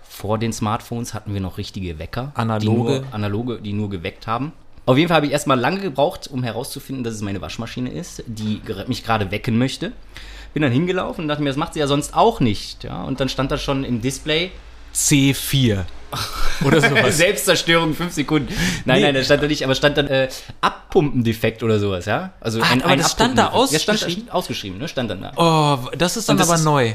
[0.00, 2.32] vor den Smartphones hatten wir noch richtige Wecker.
[2.34, 2.64] Analoge.
[2.94, 4.52] Die nur, analoge, die nur geweckt haben.
[4.86, 8.22] Auf jeden Fall habe ich erstmal lange gebraucht, um herauszufinden, dass es meine Waschmaschine ist,
[8.26, 9.92] die mich gerade wecken möchte.
[10.54, 12.84] Bin dann hingelaufen und dachte mir, das macht sie ja sonst auch nicht.
[12.84, 13.02] Ja?
[13.02, 14.52] Und dann stand da schon im Display,
[14.94, 15.84] C4.
[16.64, 17.16] Oder sowas.
[17.16, 18.48] Selbstzerstörung, fünf Sekunden.
[18.84, 19.02] Nein, Nee.
[19.06, 20.28] nein, das stand da nicht, aber stand dann äh,
[20.60, 22.32] Abpumpendefekt oder sowas, ja?
[22.40, 23.72] Also Ah, aber das stand da Abpumpendefekt.
[23.72, 24.30] Ja, stand ausgeschrieben?
[24.30, 24.88] ausgeschrieben, ne?
[24.88, 25.32] Stand dann da.
[25.36, 26.92] Oh, das ist dann Und das aber ist- neu.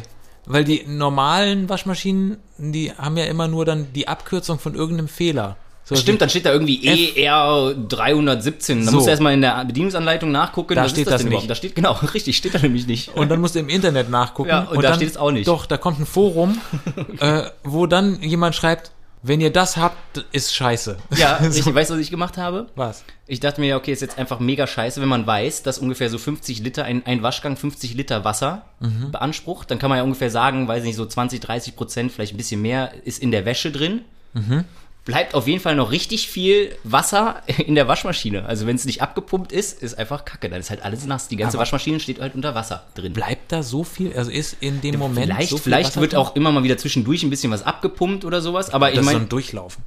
[0.48, 5.56] Weil die normalen Waschmaschinen, die haben ja immer nur dann die Abkürzung von irgendeinem Fehler.
[5.84, 8.80] So, Stimmt, dann steht da irgendwie ER 317.
[8.86, 8.96] Da So.
[8.96, 10.76] musst du erstmal in der Bedienungsanleitung nachgucken.
[10.76, 11.32] Da steht das, das nicht.
[11.32, 11.50] überhaupt?
[11.50, 13.16] Da steht, genau, richtig, steht da nämlich nicht.
[13.16, 14.50] Und dann musst du im Internet nachgucken.
[14.50, 15.48] Ja, und da steht es auch nicht.
[15.48, 16.60] Doch, da kommt ein Forum,
[17.20, 18.92] äh, wo dann jemand schreibt,
[19.24, 20.98] wenn ihr das habt, ist scheiße.
[21.18, 22.68] ja, so, ich weiß, was ich gemacht habe.
[22.76, 23.04] was?
[23.28, 26.10] Ich dachte mir, ja, okay, ist jetzt einfach mega scheiße, wenn man weiß, dass ungefähr
[26.10, 29.12] so 50 Liter, ein, ein Waschgang 50 Liter Wasser Mhm.
[29.12, 29.70] beansprucht.
[29.70, 32.62] Dann kann man ja ungefähr sagen, weiß nicht, so 20, 30 Prozent, vielleicht ein bisschen
[32.62, 34.02] mehr, ist in der Wäsche drin.
[34.34, 34.66] Mhm.
[35.04, 38.46] Bleibt auf jeden Fall noch richtig viel Wasser in der Waschmaschine.
[38.46, 40.48] Also wenn es nicht abgepumpt ist, ist einfach Kacke.
[40.50, 41.28] Dann ist halt alles nass.
[41.28, 43.14] Die ganze Aber- Waschmaschine steht halt unter Wasser drin.
[43.14, 44.14] Bleibt da so viel?
[44.16, 46.20] Also ist in dem Moment vielleicht so viel vielleicht Wasser wird drin?
[46.20, 48.72] auch immer mal wieder zwischendurch ein bisschen was abgepumpt oder sowas.
[48.74, 49.84] Aber ich das so meine, ein Durchlaufen.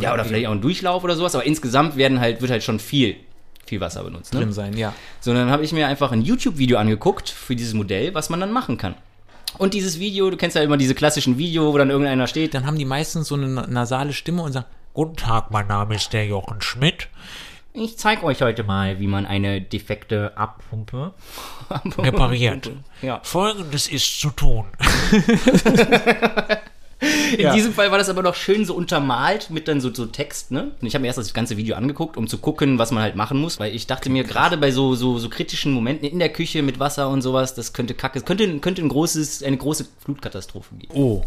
[0.00, 1.34] ja, oder vielleicht auch ein Durchlauf oder sowas.
[1.34, 3.16] Aber insgesamt werden halt, wird halt schon viel,
[3.66, 4.32] viel Wasser benutzt.
[4.32, 4.40] Ne?
[4.40, 4.94] drin sein, ja.
[5.20, 8.78] sondern habe ich mir einfach ein YouTube-Video angeguckt für dieses Modell, was man dann machen
[8.78, 8.94] kann.
[9.56, 12.54] Und dieses Video, du kennst ja immer diese klassischen Video, wo dann irgendeiner steht.
[12.54, 14.66] Dann haben die meistens so eine nasale Stimme und sagen,
[14.98, 17.06] Guten Tag, mein Name ist der Jochen Schmidt.
[17.72, 21.14] Ich zeige euch heute mal, wie man eine defekte Abpumpe
[21.98, 22.68] Repariert.
[23.00, 23.20] Ja.
[23.22, 24.66] Folgendes ist zu tun.
[27.32, 27.54] In Ja.
[27.54, 30.72] diesem Fall war das aber noch schön so untermalt mit dann so, so Text, ne?
[30.80, 33.14] Und ich habe mir erst das ganze Video angeguckt, um zu gucken, was man halt
[33.14, 36.30] machen muss, weil ich dachte mir, gerade bei so, so, so kritischen Momenten in der
[36.30, 40.74] Küche mit Wasser und sowas, das könnte kacke, könnte, könnte ein großes, eine große Flutkatastrophe
[40.74, 40.92] geben.
[40.96, 41.22] Oh,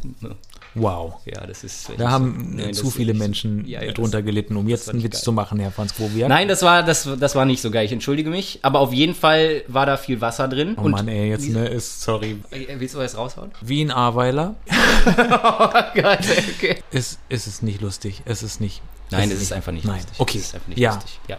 [0.76, 1.13] wow.
[1.26, 1.89] Ja, das ist.
[1.97, 5.03] Da haben Nein, das zu viele Menschen Ja, ja, das- drunter gelitten, um jetzt einen
[5.03, 5.22] Witz geil.
[5.24, 6.28] zu machen, Herr Franz Grobiak.
[6.30, 7.86] Nein, das war, das, das war nicht so geil.
[7.86, 8.59] Ich entschuldige mich.
[8.63, 10.76] Aber auf jeden Fall war da viel Wasser drin.
[10.78, 12.38] Oh Mann, ey, jetzt, ne, ist, sorry.
[12.78, 13.51] Willst du was raushauen?
[13.61, 14.55] Wie in Ahrweiler
[15.74, 16.20] Oh Gott,
[16.57, 16.78] okay.
[16.91, 18.22] ist, ist es nicht lustig.
[18.26, 18.82] Es ist nicht.
[19.12, 19.97] Nein, es es ist einfach nicht Nein.
[19.97, 20.20] lustig.
[20.20, 20.38] Okay.
[20.39, 20.95] Es ist einfach nicht Ja.
[20.95, 21.20] lustig.
[21.28, 21.38] Ja.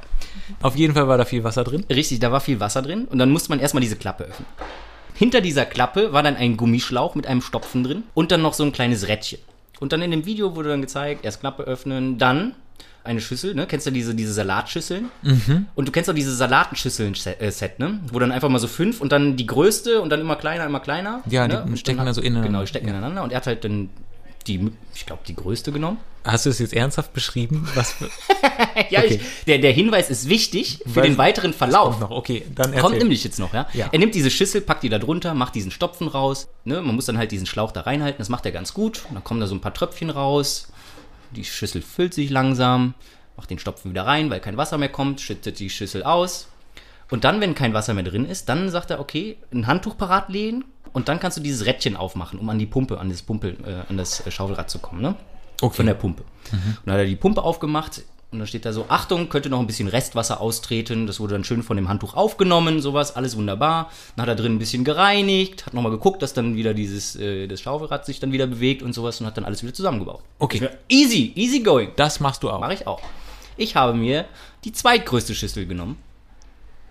[0.61, 1.85] Auf jeden Fall war da viel Wasser drin.
[1.91, 4.47] Richtig, da war viel Wasser drin und dann musste man erstmal diese Klappe öffnen.
[5.15, 8.63] Hinter dieser Klappe war dann ein Gummischlauch mit einem Stopfen drin und dann noch so
[8.65, 9.39] ein kleines Rädchen.
[9.81, 12.55] Und dann in dem Video wurde dann gezeigt, erst Klappe öffnen, dann
[13.05, 13.67] eine Schüssel, ne?
[13.67, 15.11] Kennst du diese, diese Salatschüsseln?
[15.75, 17.99] Und du kennst auch diese Salatenschüsseln-Set, ne?
[18.13, 20.79] Wo dann einfach mal so fünf und dann die größte und dann immer kleiner, immer
[20.81, 21.23] kleiner.
[21.29, 21.63] Ja, ne?
[21.67, 22.49] die Und stecken dann, dann so ineinander.
[22.49, 23.91] Genau, die stecken ineinander und er hat halt dann
[24.45, 25.99] die, ich glaube, die größte genommen.
[26.25, 27.69] Hast du es jetzt ernsthaft beschrieben?
[27.75, 27.97] Was
[28.91, 29.21] Ja, Okay.
[29.21, 31.99] ich, der, der Hinweis ist wichtig für Weil- den weiteren Verlauf.
[32.01, 32.11] noch?
[32.11, 32.81] Okay, dann erzähl.
[32.83, 33.67] Kommt nämlich jetzt noch, ja?
[33.73, 33.89] Ja.
[33.91, 36.49] Er nimmt diese Schüssel, packt die da drunter, macht diesen Stopfen raus.
[36.65, 36.81] Ne?
[36.81, 39.05] Man muss dann halt diesen Schlauch da reinhalten, das macht er ganz gut.
[39.09, 40.69] Und dann kommen da so ein paar Tröpfchen raus.
[41.33, 42.95] Die Schüssel füllt sich langsam,
[43.37, 46.49] macht den Stopfen wieder rein, weil kein Wasser mehr kommt, schüttet die Schüssel aus.
[47.11, 50.29] Und dann, wenn kein Wasser mehr drin ist, dann sagt er, okay, ein Handtuch parat
[50.29, 53.57] legen und dann kannst du dieses Rädchen aufmachen, um an die Pumpe, an das Pumpe,
[53.65, 55.17] äh, an das äh, Schaufelrad zu kommen, ne?
[55.61, 55.77] Okay.
[55.77, 56.25] Von der Pumpe.
[56.53, 59.61] Und dann hat er die Pumpe aufgemacht und dann steht da so, Achtung, könnte noch
[59.61, 61.07] ein bisschen Restwasser austreten.
[61.07, 63.91] Das wurde dann schön von dem Handtuch aufgenommen, sowas, alles wunderbar.
[64.17, 67.47] Dann hat er drin ein bisschen gereinigt, hat nochmal geguckt, dass dann wieder dieses, äh,
[67.47, 70.23] das Schaufelrad sich dann wieder bewegt und sowas und hat dann alles wieder zusammengebaut.
[70.39, 70.67] Okay.
[70.89, 71.91] Easy, easy going.
[71.97, 72.59] Das machst du auch.
[72.59, 73.03] Mache ich auch.
[73.59, 74.25] Ich habe mir
[74.65, 75.99] die zweitgrößte Schüssel genommen.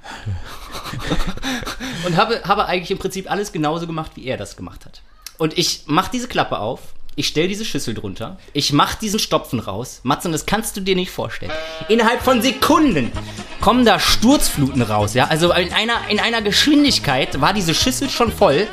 [2.06, 5.02] und habe, habe eigentlich im Prinzip alles genauso gemacht, wie er das gemacht hat.
[5.38, 6.80] Und ich mache diese Klappe auf,
[7.16, 10.00] ich stelle diese Schüssel drunter, ich mache diesen Stopfen raus.
[10.04, 11.52] Matze, und das kannst du dir nicht vorstellen.
[11.90, 13.12] Innerhalb von Sekunden
[13.60, 15.28] kommen da Sturzfluten raus, ja?
[15.28, 18.68] Also in einer, in einer Geschwindigkeit war diese Schüssel schon voll.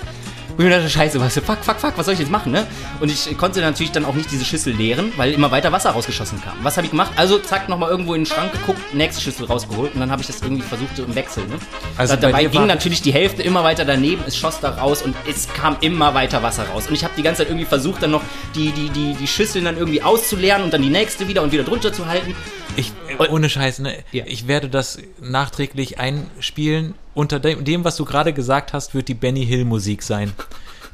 [0.58, 2.66] Und ich dachte, scheiße, was, fuck, fuck, fuck, was soll ich jetzt machen, ne?
[2.98, 6.42] Und ich konnte natürlich dann auch nicht diese Schüssel leeren, weil immer weiter Wasser rausgeschossen
[6.42, 6.54] kam.
[6.64, 7.12] Was habe ich gemacht?
[7.14, 10.26] Also zack, nochmal irgendwo in den Schrank geguckt, nächste Schüssel rausgeholt und dann habe ich
[10.26, 11.58] das irgendwie versucht so im Wechsel, ne?
[11.96, 15.14] Also bei dabei ging natürlich die Hälfte immer weiter daneben, es schoss da raus und
[15.30, 16.88] es kam immer weiter Wasser raus.
[16.88, 18.22] Und ich habe die ganze Zeit irgendwie versucht, dann noch
[18.56, 21.62] die, die, die, die Schüsseln dann irgendwie auszuleeren und dann die nächste wieder und wieder
[21.62, 22.34] drunter zu halten.
[22.74, 23.94] Ich, äh, ohne Scheiß, ne?
[24.10, 24.24] Ja.
[24.26, 29.44] Ich werde das nachträglich einspielen unter dem, was du gerade gesagt hast, wird die Benny
[29.44, 30.32] Hill Musik sein.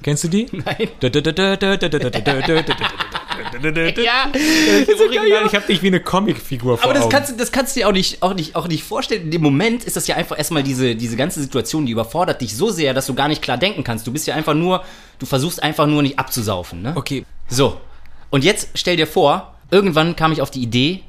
[0.02, 0.46] Kennst du die?
[0.52, 0.88] Nein.
[4.04, 7.12] Ja, das Original, ich habe dich wie eine Comicfigur vor Aber das Augen.
[7.12, 9.22] kannst, du- das kannst du dir auch nicht, auch, nicht, auch nicht vorstellen.
[9.22, 12.56] In dem Moment ist das ja einfach erstmal diese, diese ganze Situation, die überfordert dich
[12.56, 14.06] so sehr, dass du gar nicht klar denken kannst.
[14.06, 14.84] Du bist ja einfach nur,
[15.18, 16.82] du versuchst einfach nur nicht abzusaufen.
[16.82, 16.92] Ne?
[16.96, 17.80] Okay, So,
[18.30, 21.00] und jetzt stell dir vor, irgendwann kam ich auf die Idee,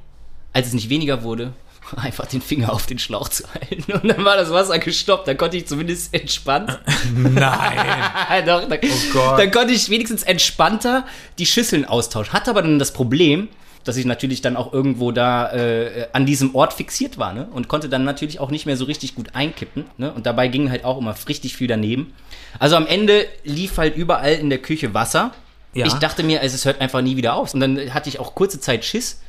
[0.54, 1.54] als es nicht weniger wurde,
[1.96, 3.92] einfach den Finger auf den Schlauch zu halten.
[3.92, 5.28] Und dann war das Wasser gestoppt.
[5.28, 6.80] Dann konnte ich zumindest entspannt.
[7.16, 8.46] nein.
[8.46, 8.80] Doch, dann,
[9.14, 9.40] Gott.
[9.40, 11.06] dann konnte ich wenigstens entspannter
[11.38, 12.34] die Schüsseln austauschen.
[12.34, 13.50] Hatte aber dann das Problem,
[13.84, 17.48] dass ich natürlich dann auch irgendwo da äh, an diesem Ort fixiert war, ne?
[17.52, 20.12] Und konnte dann natürlich auch nicht mehr so richtig gut einkippen, ne?
[20.12, 22.14] Und dabei ging halt auch immer richtig viel daneben.
[22.58, 25.32] Also am Ende lief halt überall in der Küche Wasser.
[25.74, 25.86] Ja.
[25.86, 27.54] Ich dachte mir, es es hört einfach nie wieder auf.
[27.54, 29.22] Und dann hatte ich auch kurze Zeit Schiss,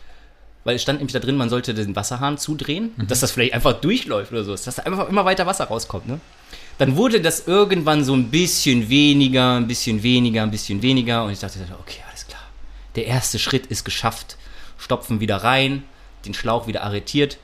[0.66, 3.74] weil es stand nämlich da drin, man sollte den Wasserhahn zudrehen, dass das vielleicht einfach
[3.74, 6.20] durchläuft oder so, dass da einfach immer weiter Wasser rauskommt, ne?
[6.78, 11.30] Dann wurde das irgendwann so ein bisschen weniger, ein bisschen weniger, ein bisschen weniger und
[11.30, 12.42] ich dachte, okay, alles klar.
[12.96, 14.36] Der erste Schritt ist geschafft.
[14.76, 15.84] Stopfen wieder rein,
[16.26, 17.38] den Schlauch wieder arretiert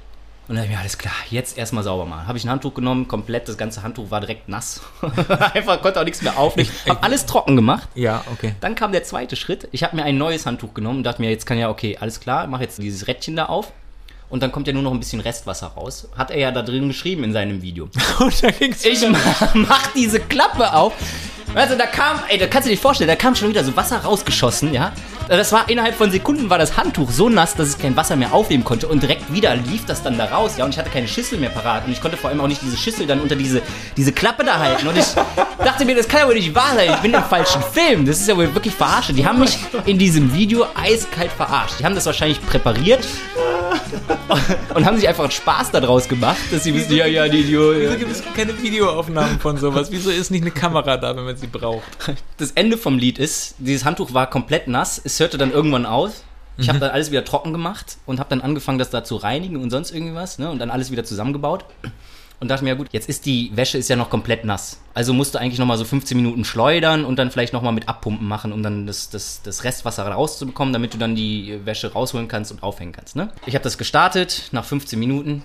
[0.52, 2.26] und dann hab ich mir alles klar, jetzt erstmal sauber machen.
[2.26, 4.82] Habe ich ein Handtuch genommen, komplett das ganze Handtuch war direkt nass.
[5.54, 6.68] Einfach konnte auch nichts mehr aufnehmen.
[6.86, 7.88] Hab alles trocken gemacht.
[7.94, 8.54] Ja, okay.
[8.60, 9.66] Dann kam der zweite Schritt.
[9.72, 12.20] Ich habe mir ein neues Handtuch genommen und dachte mir, jetzt kann ja, okay, alles
[12.20, 13.72] klar, mach jetzt dieses Rädchen da auf.
[14.32, 16.08] Und dann kommt ja nur noch ein bisschen Restwasser raus.
[16.16, 17.90] Hat er ja da drin geschrieben in seinem Video.
[18.18, 19.06] Und da ging's Ich
[19.54, 20.94] mach, diese Klappe auf.
[21.54, 23.98] Also da kam, ey, da kannst du dir vorstellen, da kam schon wieder so Wasser
[23.98, 24.92] rausgeschossen, ja.
[25.28, 28.32] Das war innerhalb von Sekunden war das Handtuch so nass, dass es kein Wasser mehr
[28.32, 30.64] aufnehmen konnte und direkt wieder lief das dann da raus, ja.
[30.64, 32.78] Und ich hatte keine Schüssel mehr parat und ich konnte vor allem auch nicht diese
[32.78, 33.60] Schüssel dann unter diese,
[33.98, 34.88] diese Klappe da halten.
[34.88, 35.08] Und ich
[35.58, 36.90] dachte mir, das kann ja wohl nicht wahr sein.
[36.90, 38.06] Ich bin im falschen Film.
[38.06, 39.10] Das ist ja wohl wirklich verarscht.
[39.14, 41.80] Die haben mich in diesem Video eiskalt verarscht.
[41.80, 43.06] Die haben das wahrscheinlich präpariert
[44.74, 47.76] und haben sich einfach Spaß daraus gemacht, dass sie wissen, ja, ja, die Idiot.
[47.78, 49.90] Wieso gibt es keine Videoaufnahmen von sowas?
[49.90, 51.82] Wieso ist nicht eine Kamera da, wenn man sie braucht?
[52.38, 56.24] das Ende vom Lied ist, dieses Handtuch war komplett nass, es hörte dann irgendwann aus.
[56.58, 59.56] Ich habe dann alles wieder trocken gemacht und habe dann angefangen, das da zu reinigen
[59.56, 60.50] und sonst irgendwas, ne?
[60.50, 61.64] Und dann alles wieder zusammengebaut
[62.42, 64.80] und dachte mir, ja gut, jetzt ist die Wäsche ist ja noch komplett nass.
[64.94, 68.26] Also musst du eigentlich nochmal so 15 Minuten schleudern und dann vielleicht nochmal mit Abpumpen
[68.26, 72.50] machen, um dann das, das, das Restwasser rauszubekommen, damit du dann die Wäsche rausholen kannst
[72.50, 73.14] und aufhängen kannst.
[73.14, 73.30] Ne?
[73.46, 75.44] Ich habe das gestartet, nach 15 Minuten.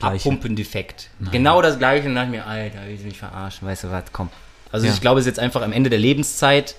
[0.00, 1.10] Abpumpendefekt.
[1.30, 2.08] Genau das gleiche.
[2.08, 4.30] Und dachte ich mir, Alter, will ich mich verarschen, weißt du was, komm.
[4.72, 4.92] Also ja.
[4.92, 6.74] ich glaube, es ist jetzt einfach am Ende der Lebenszeit.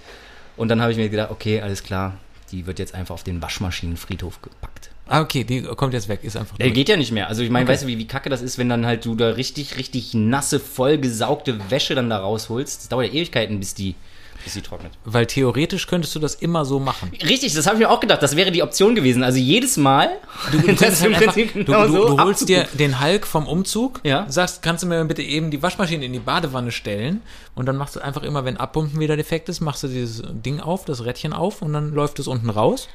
[0.57, 2.17] Und dann habe ich mir gedacht, okay, alles klar,
[2.51, 4.90] die wird jetzt einfach auf den Waschmaschinenfriedhof gepackt.
[5.11, 6.75] Ah, okay, die kommt jetzt weg, ist einfach Der durch.
[6.75, 7.27] geht ja nicht mehr.
[7.27, 9.29] Also ich meine, weißt du, wie, wie kacke das ist, wenn dann halt du da
[9.31, 12.81] richtig, richtig nasse, vollgesaugte Wäsche dann da rausholst.
[12.81, 13.95] Das dauert ja Ewigkeiten, bis die,
[14.43, 14.93] bis die trocknet.
[15.05, 17.11] Weil theoretisch könntest du das immer so machen.
[17.27, 18.23] Richtig, das habe ich mir auch gedacht.
[18.23, 19.21] Das wäre die Option gewesen.
[19.23, 20.09] Also jedes Mal,
[20.51, 23.99] Du, du, das halt einfach, genau du, so du holst dir den Hulk vom Umzug,
[24.03, 24.25] Ja.
[24.29, 27.21] sagst, kannst du mir bitte eben die Waschmaschine in die Badewanne stellen
[27.53, 30.59] und dann machst du einfach immer, wenn Abpumpen wieder defekt ist, machst du dieses Ding
[30.61, 32.87] auf, das Rädchen auf und dann läuft es unten raus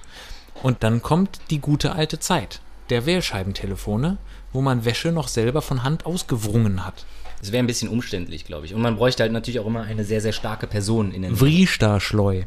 [0.63, 4.19] und dann kommt die gute alte Zeit der Wählscheibentelefone,
[4.53, 7.05] wo man Wäsche noch selber von Hand ausgewrungen hat.
[7.41, 8.75] Das wäre ein bisschen umständlich, glaube ich.
[8.75, 11.37] Und man bräuchte halt natürlich auch immer eine sehr, sehr starke Person in den.
[11.39, 12.43] Vriestar Schleu.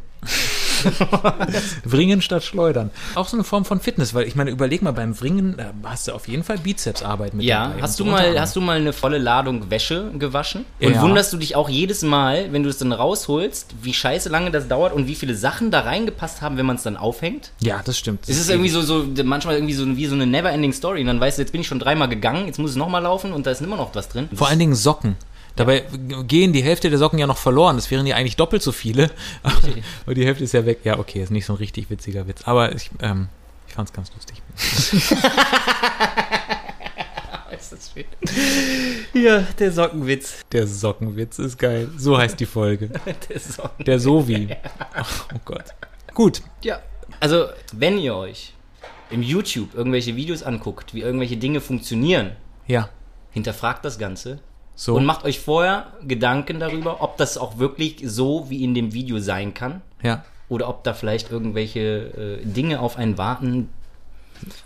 [1.83, 2.91] Wringen statt Schleudern.
[3.15, 6.07] Auch so eine Form von Fitness, weil ich meine, überleg mal, beim Wringen da hast
[6.07, 7.81] du auf jeden Fall Bizepsarbeit mit Ja, dabei.
[7.81, 10.65] hast du mal, hast du mal eine volle Ladung Wäsche gewaschen?
[10.81, 11.01] Und Ja.
[11.01, 14.67] wunderst du dich auch jedes Mal, wenn du es dann rausholst, wie scheiße lange das
[14.67, 17.51] dauert und wie viele Sachen da reingepasst haben, wenn man es dann aufhängt?
[17.61, 18.21] Ja, das stimmt.
[18.27, 21.01] Es ist irgendwie so, so manchmal irgendwie so wie so eine never-ending Story.
[21.01, 23.33] Und dann weißt du, jetzt bin ich schon dreimal gegangen, jetzt muss es nochmal laufen
[23.33, 24.29] und da ist immer noch was drin.
[24.33, 25.15] Vor allen Dingen Socken.
[25.59, 25.83] Dabei
[26.25, 27.75] gehen die Hälfte der Socken ja noch verloren.
[27.75, 29.11] Das wären ja eigentlich doppelt so viele.
[30.05, 30.79] Aber die Hälfte ist ja weg.
[30.85, 32.43] Ja, okay, ist nicht so ein richtig witziger Witz.
[32.45, 33.27] Aber ich, ähm,
[33.67, 34.41] ich fand's ganz lustig.
[37.59, 38.05] ist das schön.
[39.21, 40.45] Ja, der Sockenwitz.
[40.53, 41.89] Der Sockenwitz ist geil.
[41.97, 42.89] So heißt die Folge.
[43.29, 43.83] Der Socken.
[43.83, 44.55] Der Sovi.
[45.33, 45.65] Oh Gott.
[46.13, 46.41] Gut.
[46.63, 46.79] Ja.
[47.19, 48.53] Also, wenn ihr euch
[49.09, 52.87] im YouTube irgendwelche Videos anguckt, wie irgendwelche Dinge funktionieren, Ja.
[53.31, 54.39] hinterfragt das Ganze
[54.81, 54.95] So.
[54.95, 59.19] und macht euch vorher Gedanken darüber, ob das auch wirklich so wie in dem Video
[59.19, 60.23] sein kann ja.
[60.47, 63.67] oder ob da vielleicht irgendwelche äh, Dinge auf einen warten,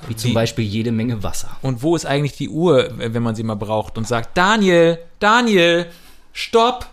[0.07, 1.57] wie zum Wie- Beispiel jede Menge Wasser.
[1.64, 5.88] Und wo ist eigentlich die Uhr, wenn man sie mal braucht und sagt, Daniel, Daniel,
[6.32, 6.86] stopp,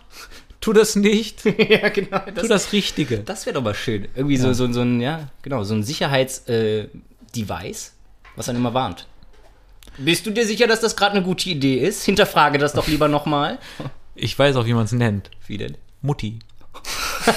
[0.59, 2.21] tu das nicht, ja, genau.
[2.35, 3.19] tu das Richtige.
[3.19, 4.07] Das wäre doch mal schön.
[4.15, 4.41] Irgendwie Ja.
[4.41, 7.93] so, so, so ein, ja, genau, so ein Sicherheits-Device,
[8.35, 9.05] was dann immer warnt.
[9.97, 12.03] Bist du dir sicher, dass das gerade eine gute Idee ist?
[12.03, 13.59] Hinterfrage das doch lieber nochmal.
[14.15, 15.29] Ich weiß auch, wie man es nennt.
[15.47, 15.77] Wie denn?
[16.01, 16.39] Mutti.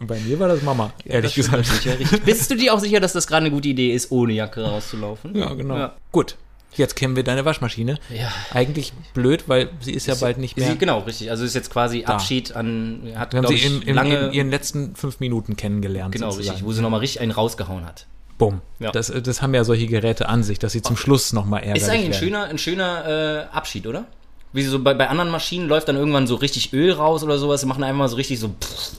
[0.00, 1.66] Bei mir war das Mama, ehrlich gesagt.
[1.66, 2.22] Sicher, richtig.
[2.22, 5.36] Bist du dir auch sicher, dass das gerade eine gute Idee ist, ohne Jacke rauszulaufen?
[5.36, 5.76] Ja, genau.
[5.76, 5.96] Ja.
[6.12, 6.36] Gut.
[6.76, 7.98] Jetzt kennen wir deine Waschmaschine.
[8.14, 8.32] Ja.
[8.52, 10.70] Eigentlich blöd, weil sie ist ja bald nicht mehr.
[10.70, 11.30] Sie, genau, richtig.
[11.30, 12.14] Also ist jetzt quasi Da.
[12.14, 15.56] Abschied an, hat, wir haben sie ich, in, in, lange, in ihren letzten fünf Minuten
[15.56, 16.12] kennengelernt.
[16.12, 16.50] genau, sozusagen.
[16.56, 18.06] richtig, wo sie nochmal richtig einen rausgehauen hat.
[18.38, 18.60] Bumm.
[18.78, 18.92] Ja.
[18.92, 21.88] Das, das haben ja solche Geräte an sich, dass sie zum Schluss nochmal ärgerlich Ist
[21.88, 22.20] eigentlich ein werden.
[22.20, 24.04] schöner, ein schöner äh, Abschied, oder?
[24.52, 27.60] Wie so bei, bei anderen Maschinen läuft dann irgendwann so richtig Öl raus oder sowas.
[27.60, 28.48] Sie machen einfach mal so richtig so.
[28.48, 28.92] Pff,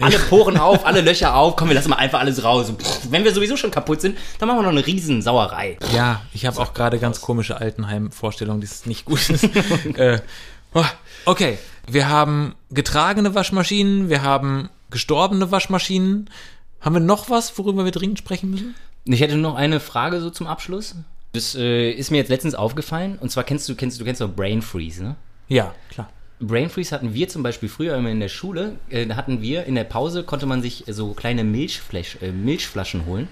[0.00, 1.56] alle Poren auf, alle Löcher auf.
[1.56, 2.72] Komm, wir lassen mal einfach alles raus.
[2.76, 5.76] Pff, wenn wir sowieso schon kaputt sind, dann machen wir noch eine riesen Sauerei.
[5.92, 9.44] Ja, ich habe auch gerade ganz komische Altenheim-Vorstellungen, die ist nicht gut ist.
[9.98, 10.20] äh,
[10.74, 10.84] oh,
[11.24, 16.30] okay, wir haben getragene Waschmaschinen, wir haben gestorbene Waschmaschinen.
[16.84, 18.74] Haben wir noch was, worüber wir dringend sprechen müssen?
[19.06, 20.94] Ich hätte noch eine Frage so zum Abschluss.
[21.32, 23.16] Das äh, ist mir jetzt letztens aufgefallen.
[23.18, 25.16] Und zwar kennst du, kennst du, kennst du Brain Freeze, ne?
[25.48, 26.10] Ja, klar.
[26.40, 28.76] Brain Freeze hatten wir zum Beispiel früher immer in der Schule.
[28.90, 33.06] Äh, da hatten wir in der Pause konnte man sich so kleine Milchflash, äh, Milchflaschen
[33.06, 33.28] holen.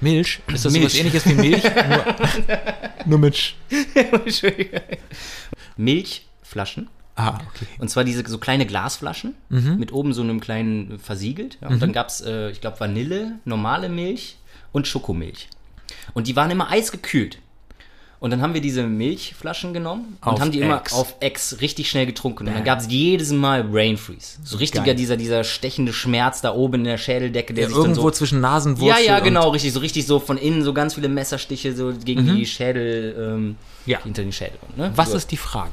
[0.00, 0.40] Milch?
[0.46, 0.84] Ist das Milch.
[0.84, 1.62] sowas ähnliches wie Milch?
[1.88, 2.04] nur,
[3.04, 3.54] nur mit Sch
[5.76, 6.88] Milchflaschen.
[7.14, 7.66] Ah, okay.
[7.78, 11.58] Und zwar diese so kleine Glasflaschen mit oben so einem kleinen versiegelt.
[11.60, 14.36] Ja, und dann gab es, äh, ich glaube, Vanille, normale Milch
[14.72, 15.48] und Schokomilch.
[16.14, 17.38] Und die waren immer eisgekühlt.
[18.18, 20.92] Und dann haben wir diese Milchflaschen genommen und Auf haben die immer Ex.
[20.92, 22.46] auf Ex richtig schnell getrunken.
[22.46, 24.38] Und dann gab es jedes Mal Brain Freeze.
[24.44, 24.94] So richtiger, Geil.
[24.94, 28.36] dieser, dieser stechende Schmerz da oben in der Schädeldecke, der Ja, sich irgendwo so zwischen
[28.36, 31.74] ja, Nasenwurzel ja, und- genau, richtig, so richtig so von innen so ganz viele Messerstiche
[31.74, 33.56] so gegen die Schädel, ähm,
[33.86, 34.00] Ja.
[34.04, 34.58] hinter den Schädel.
[34.76, 34.92] Ne?
[34.94, 35.16] Was so.
[35.16, 35.72] ist die Frage?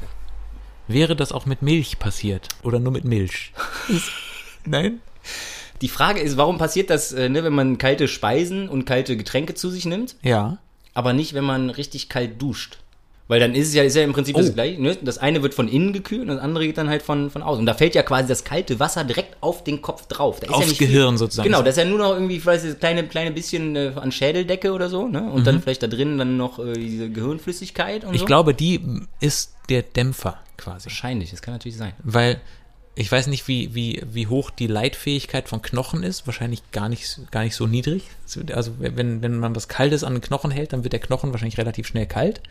[0.90, 3.54] Wäre das auch mit Milch passiert oder nur mit Milch?
[4.66, 5.00] Nein?
[5.82, 9.54] Die Frage ist, warum passiert das, äh, ne, wenn man kalte Speisen und kalte Getränke
[9.54, 10.58] zu sich nimmt, Ja.
[10.94, 12.80] aber nicht, wenn man richtig kalt duscht?
[13.28, 14.54] Weil dann ist es ja, ist ja im Prinzip das Oh.
[14.54, 14.82] gleiche.
[14.82, 14.98] Ne?
[15.04, 17.60] Das eine wird von innen gekühlt und das andere geht dann halt von, von außen.
[17.60, 20.40] Und da fällt ja quasi das kalte Wasser direkt auf den Kopf drauf.
[20.40, 21.48] Da ist Aufs ja nicht Gehirn viel, sozusagen.
[21.48, 24.72] Genau, das ist ja nur noch irgendwie, vielleicht das kleine, kleine bisschen äh, an Schädeldecke
[24.74, 25.08] oder so.
[25.08, 25.22] Ne?
[25.32, 25.44] Und Mhm.
[25.46, 28.26] dann vielleicht da drin dann noch äh, diese Gehirnflüssigkeit und Ich so.
[28.26, 28.82] glaube, die
[29.20, 30.86] ist der Dämpfer quasi.
[30.86, 31.94] Wahrscheinlich, das kann natürlich sein.
[32.04, 32.40] Weil
[32.96, 36.28] ich weiß nicht, wie, wie, wie hoch die Leitfähigkeit von Knochen ist.
[36.28, 38.04] Wahrscheinlich gar nicht, gar nicht so niedrig.
[38.54, 41.58] Also wenn, wenn man was Kaltes an den Knochen hält, dann wird der Knochen wahrscheinlich
[41.58, 42.42] relativ schnell kalt.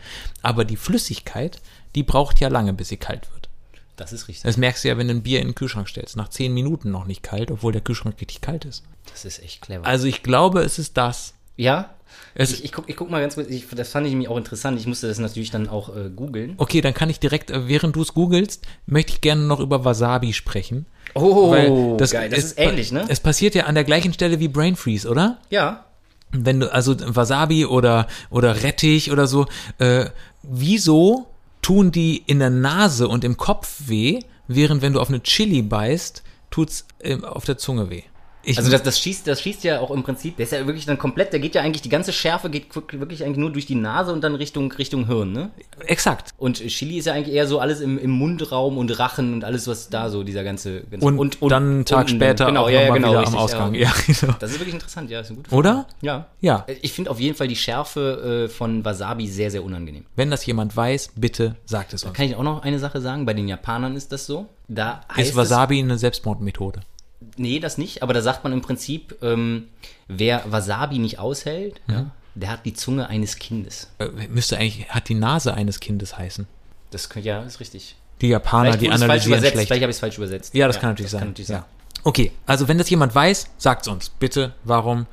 [0.41, 1.61] Aber die Flüssigkeit,
[1.93, 3.49] die braucht ja lange, bis sie kalt wird.
[3.95, 4.43] Das ist richtig.
[4.43, 6.15] Das merkst du ja, wenn du ein Bier in den Kühlschrank stellst.
[6.15, 8.83] Nach zehn Minuten noch nicht kalt, obwohl der Kühlschrank richtig kalt ist.
[9.11, 9.85] Das ist echt clever.
[9.85, 11.33] Also ich glaube, es ist das.
[11.63, 11.89] Ja?
[12.35, 14.37] Es, Ich, ich, guck, ich guck mal ganz kurz, ich, das fand ich nämlich auch
[14.37, 14.79] interessant.
[14.79, 16.53] Ich musste das natürlich dann auch äh, googeln.
[16.57, 19.83] okay, dann kann ich direkt, äh, während du es googelst, möchte ich gerne noch über
[19.85, 20.85] Wasabi sprechen.
[21.15, 22.29] Oh, das, geil.
[22.29, 23.05] Das es- ist ähnlich, ne?
[23.07, 25.39] Es passiert ja an der gleichen Stelle wie Brain Freeze, oder?
[25.49, 25.85] Ja.
[26.31, 29.47] wenn du, also Wasabi oder, oder Rettich oder so,
[29.79, 30.05] äh,
[30.43, 31.27] wieso
[31.61, 35.61] tun die in der Nase und im Kopf weh, während wenn du auf eine Chili
[35.63, 38.03] beißt, tut's ähm, auf der Zunge weh?
[38.49, 40.87] Ich, Also das, das schießt, das schießt ja auch im Prinzip, der ist ja wirklich
[40.87, 43.75] dann komplett, der geht ja eigentlich, die ganze Schärfe geht wirklich eigentlich nur durch die
[43.75, 45.51] Nase und dann Richtung, Richtung Hirn, ne?
[45.85, 46.31] exakt.
[46.37, 49.67] Und Chili ist ja eigentlich eher so alles im, im Mundraum und Rachen und alles,
[49.67, 52.81] was da so, dieser ganze, ganze Und, dann einen Tag unten, später genau, auch ja,
[52.81, 53.73] ja, genau, wieder richtig, am Ausgang.
[53.75, 53.89] Ja.
[53.89, 54.35] Ja, genau.
[54.39, 55.85] Das ist wirklich interessant, ja, ist eine gute Oder?
[56.01, 56.27] Ja.
[56.41, 56.65] Ja.
[56.81, 60.05] Ich finde auf jeden Fall die Schärfe äh, von Wasabi sehr, sehr unangenehm.
[60.15, 62.13] Wenn das jemand weiß, bitte sagt es uns.
[62.13, 63.25] Kann ich auch noch eine Sache sagen?
[63.25, 64.47] Bei den Japanern ist das so.
[64.67, 66.81] Da heißt Ist Wasabi eine Selbstmordmethode?
[67.21, 69.67] Es, nee, das nicht, aber da sagt man im Prinzip, ähm,
[70.07, 71.93] wer Wasabi nicht aushält, Mhm.
[71.93, 72.05] ja,
[72.35, 73.89] der hat die Zunge eines Kindes.
[73.99, 76.47] Äh, müsste eigentlich, hat die Nase eines Kindes heißen.
[76.91, 77.95] Das könnte, ja, ist richtig.
[78.21, 79.53] Die Japaner, die es falsch analysieren schlecht.
[79.67, 80.53] Vielleicht habe ich es falsch übersetzt.
[80.53, 81.19] Ja, das kann natürlich das sein.
[81.21, 81.57] Kann natürlich sein.
[81.59, 81.65] ja.
[82.03, 84.09] Okay, also wenn das jemand weiß, sagt's uns.
[84.09, 85.05] Bitte, warum?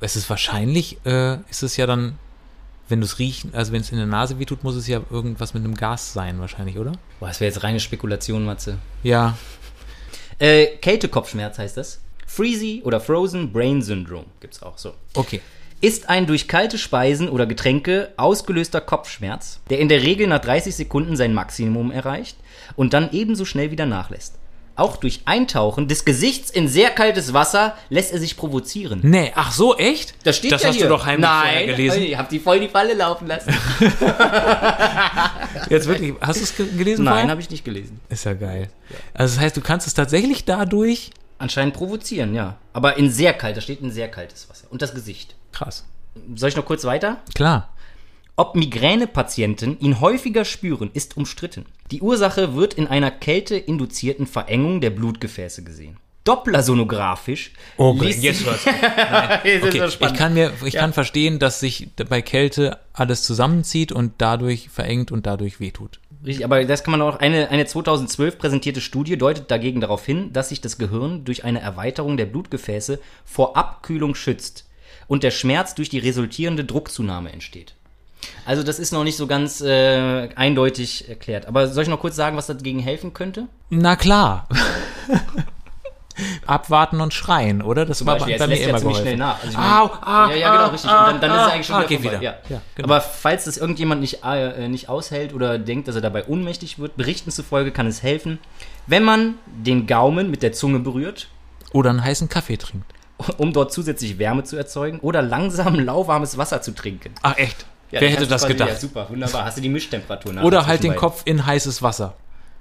[0.00, 2.18] Es ist wahrscheinlich, äh, ist es ja dann,
[2.88, 5.54] wenn du es riechen, also wenn es in der Nase wehtut, muss es ja irgendwas
[5.54, 6.92] mit einem Gas sein, wahrscheinlich, oder?
[7.20, 8.78] Boah, das wäre jetzt reine Spekulation, Matze.
[9.02, 9.38] Ja.
[10.38, 12.00] Äh, Kältekopfschmerz heißt das.
[12.26, 14.94] Freezy oder Frozen Brain Syndrome gibt's auch so.
[15.14, 15.40] Okay.
[15.80, 20.74] Ist ein durch kalte Speisen oder Getränke ausgelöster Kopfschmerz, der in der Regel nach 30
[20.74, 22.38] Sekunden sein Maximum erreicht
[22.74, 24.36] und dann ebenso schnell wieder nachlässt.
[24.76, 28.98] Auch durch Eintauchen des Gesichts in sehr kaltes Wasser lässt er sich provozieren.
[29.04, 30.14] Nee, ach so, echt?
[30.24, 30.84] Das steht das ja hast hier.
[30.86, 32.02] du doch heimlich vorher Nein, gelesen.
[32.02, 33.54] Ich hab die voll die Falle laufen lassen.
[35.70, 37.30] Jetzt wirklich, hast du es ge gelesen Nein, vorher?
[37.30, 38.00] habe ich nicht gelesen.
[38.08, 38.68] Ist ja geil.
[39.12, 42.56] Also das heißt, du kannst es tatsächlich dadurch, Anscheinend provozieren, ja.
[42.72, 44.66] Aber in sehr kalt, da steht in sehr kaltes Wasser.
[44.70, 45.34] Und das Gesicht.
[45.52, 45.84] krass.
[46.36, 47.16] Soll ich noch kurz weiter?
[47.34, 47.70] Klar.
[48.36, 51.66] Ob Migränepatienten ihn häufiger spüren, ist umstritten.
[51.92, 55.98] Die Ursache wird in einer kälteinduzierten Verengung der Blutgefäße gesehen.
[56.24, 58.66] Dopplersonografisch Okay, ließ jetzt ist
[59.62, 60.80] Okay, ich kann mir, ich Ja.
[60.80, 66.00] kann verstehen, dass sich bei Kälte alles zusammenzieht und dadurch verengt und dadurch wehtut.
[66.24, 67.18] Richtig, aber das kann man auch.
[67.20, 71.60] Eine, eine 2012 präsentierte Studie deutet dagegen darauf hin, dass sich das Gehirn durch eine
[71.60, 74.66] Erweiterung der Blutgefäße vor Abkühlung schützt
[75.06, 77.74] und der Schmerz durch die resultierende Druckzunahme entsteht.
[78.46, 81.46] Also das ist noch nicht so ganz äh, eindeutig erklärt.
[81.46, 83.46] Aber soll ich noch kurz sagen, was dagegen helfen könnte?
[83.70, 84.48] Na klar.
[86.46, 87.84] Abwarten und schreien, oder?
[87.84, 89.02] Das war Beispiel, bei jetzt mir er immer geholfen.
[89.02, 89.42] schnell nach.
[89.42, 90.90] Also ich Au, ah, ja, ja, genau, ah, richtig.
[90.90, 92.22] Und dann, dann ist ah, es eigentlich schon ah, wieder wieder.
[92.22, 92.34] Ja.
[92.48, 92.86] Ja, genau.
[92.86, 96.96] Aber falls das irgendjemand nicht, äh, nicht aushält oder denkt, dass er dabei ohnmächtig wird,
[96.96, 98.38] Berichten zufolge kann es helfen,
[98.86, 101.28] wenn man den Gaumen mit der Zunge berührt,
[101.72, 102.86] Oder einen heißen Kaffee trinkt.
[103.38, 107.12] um dort zusätzlich Wärme zu erzeugen, oder langsam lauwarmes Wasser zu trinken.
[107.22, 107.66] Ach echt?
[107.94, 108.70] Ja, Wer hätte das gedacht?
[108.70, 109.44] Ja, super, wunderbar.
[109.44, 111.00] Hast du die Mischtemperatur Oder halt den beiden.
[111.00, 112.16] Kopf in heißes Wasser.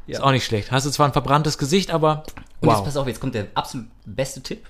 [0.05, 0.17] Ja.
[0.17, 0.71] Ist auch nicht schlecht.
[0.71, 2.23] Hast du zwar ein verbranntes Gesicht, aber
[2.59, 4.67] Und jetzt pass auf, jetzt kommt der absolut beste Tipp.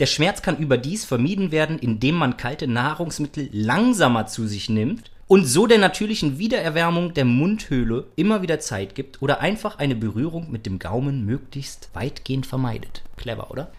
[0.00, 5.44] Der Schmerz kann überdies vermieden werden, indem man kalte Nahrungsmittel langsamer zu sich nimmt und
[5.44, 10.66] so der natürlichen Wiedererwärmung der Mundhöhle immer wieder Zeit gibt oder einfach eine Berührung mit
[10.66, 13.02] dem Gaumen möglichst weitgehend vermeidet.
[13.16, 13.70] Clever, oder?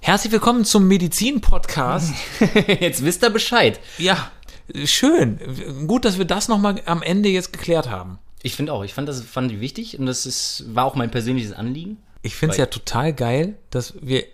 [0.00, 2.14] Herzlich willkommen zum Medizin-Podcast.
[2.80, 3.80] Jetzt wisst ihr Bescheid.
[3.98, 4.30] ja,
[4.84, 5.38] schön.
[5.86, 8.18] Gut, dass wir das nochmal am Ende jetzt geklärt haben.
[8.42, 11.10] Ich finde auch, ich fand das fand ich wichtig und das ist, war auch mein
[11.10, 11.98] persönliches Anliegen.
[12.22, 14.24] Ich finde es ja total geil, dass wir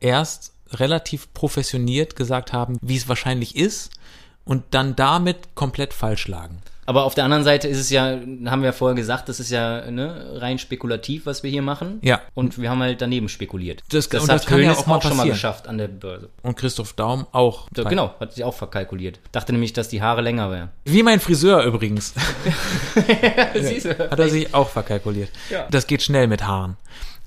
[0.00, 3.90] erst relativ professioniert gesagt haben, wie es wahrscheinlich ist
[4.44, 6.62] und dann damit komplett falsch lagen.
[6.84, 9.50] Aber auf der anderen Seite ist es ja, haben wir ja vorher gesagt, das ist
[9.50, 11.98] ja ne, rein spekulativ, was wir hier machen.
[12.02, 12.20] Ja.
[12.34, 13.82] Und wir haben halt daneben spekuliert.
[13.90, 16.28] Das- das hat das kann ja auch mal schon mal geschafft an der Börse.
[16.42, 17.68] Und Christoph Daum auch.
[17.76, 19.20] So, genau, hat sich auch verkalkuliert.
[19.30, 20.70] Dachte nämlich, dass die Haare länger wären.
[20.84, 22.14] Wie mein Friseur übrigens.
[23.54, 24.10] Siehst du?
[24.10, 25.30] Hat er sich auch verkalkuliert.
[25.50, 25.66] Ja.
[25.70, 26.76] Das geht schnell mit Haaren.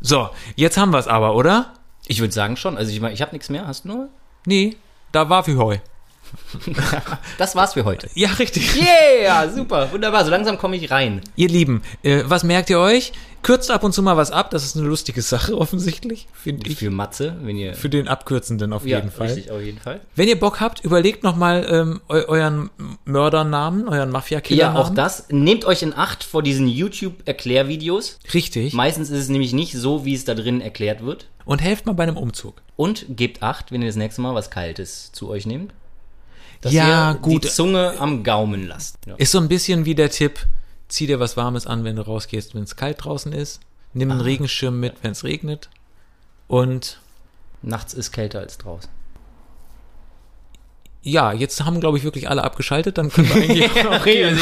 [0.02, 1.74] So, jetzt haben wir es aber, oder?
[2.08, 2.78] Ich würde sagen schon.
[2.78, 3.66] Also ich meine, ich habe nichts mehr.
[3.68, 4.08] Hast du noch?
[4.46, 4.76] Nee,
[5.12, 5.78] da war für heu.
[7.38, 8.10] Das war's für heute.
[8.14, 8.76] Ja, richtig.
[8.76, 10.24] Yeah, super, wunderbar.
[10.24, 11.22] So langsam komme ich rein.
[11.36, 13.14] Ihr Lieben, äh, was merkt ihr euch?
[13.46, 16.80] Kürzt ab und zu mal was ab, das ist eine lustige Sache offensichtlich, finde ich.
[16.80, 17.76] Für Matze, wenn ihr...
[17.76, 19.28] Für den Abkürzenden auf ja, jeden Fall.
[19.28, 20.02] richtig, auf jeden Fall.
[20.16, 22.72] Wenn ihr Bock habt, überlegt nochmal ähm, eu euren
[23.06, 24.76] Mördernamen, euren Mafia-Killer-Namen.
[24.76, 25.28] Ja, auch das.
[25.30, 28.18] Nehmt euch in Acht vor diesen YouTube-Erklärvideos.
[28.34, 28.74] Richtig.
[28.74, 31.28] Meistens ist es nämlich nicht so, wie es da drin erklärt wird.
[31.46, 32.64] Und helft mal bei einem Umzug.
[32.76, 35.72] Und gebt Acht, wenn ihr das nächste Mal was Kaltes zu euch nehmt.
[36.66, 37.44] Dass Ja, ihr gut.
[37.44, 38.98] die Zunge am Gaumen lasst.
[39.06, 39.14] Ja.
[39.18, 40.40] Ist so ein bisschen wie der Tipp,
[40.88, 43.60] zieh dir was Warmes an, wenn du rausgehst, wenn es kalt draußen ist.
[43.94, 45.70] Nimm einen Regenschirm mit, wenn es regnet.
[46.48, 47.00] Und
[47.62, 48.90] Nachts ist kälter als draußen.
[51.02, 52.98] ja, jetzt haben, glaube ich, wirklich alle abgeschaltet.
[52.98, 54.40] Dann können wir eigentlich auch reden.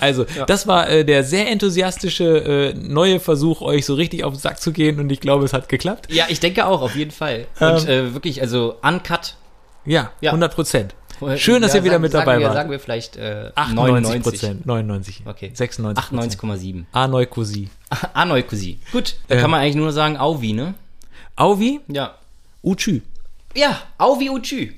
[0.00, 4.38] Also, das war äh, der sehr enthusiastische äh, neue Versuch, euch so richtig auf den
[4.40, 5.00] Sack zu gehen.
[5.00, 6.12] Und ich glaube, es hat geklappt.
[6.12, 7.46] ja, ich denke auch, auf jeden Fall.
[7.60, 9.34] Und äh, wirklich, also uncut.
[9.86, 10.30] Ja, Ja.
[10.32, 10.94] 100 Prozent.
[11.36, 12.54] Schön, dass ihr wieder sagen, mit sagen dabei wir, wart.
[12.56, 14.66] Sagen wir vielleicht äh, 98 99 Prozent.
[14.66, 15.22] 99.
[15.24, 15.50] Okay.
[15.54, 16.36] 96 Prozent.
[16.42, 16.84] 98,7.
[16.92, 17.68] Anoikosi.
[18.12, 18.78] Anoikosi.
[18.92, 19.40] Gut, da Ähm.
[19.40, 20.74] kann man eigentlich nur sagen, Auvi, ne?
[21.36, 22.14] Auvi, Ja.
[22.62, 23.00] Uchü.
[23.54, 24.74] Ja, Auvi Uchü.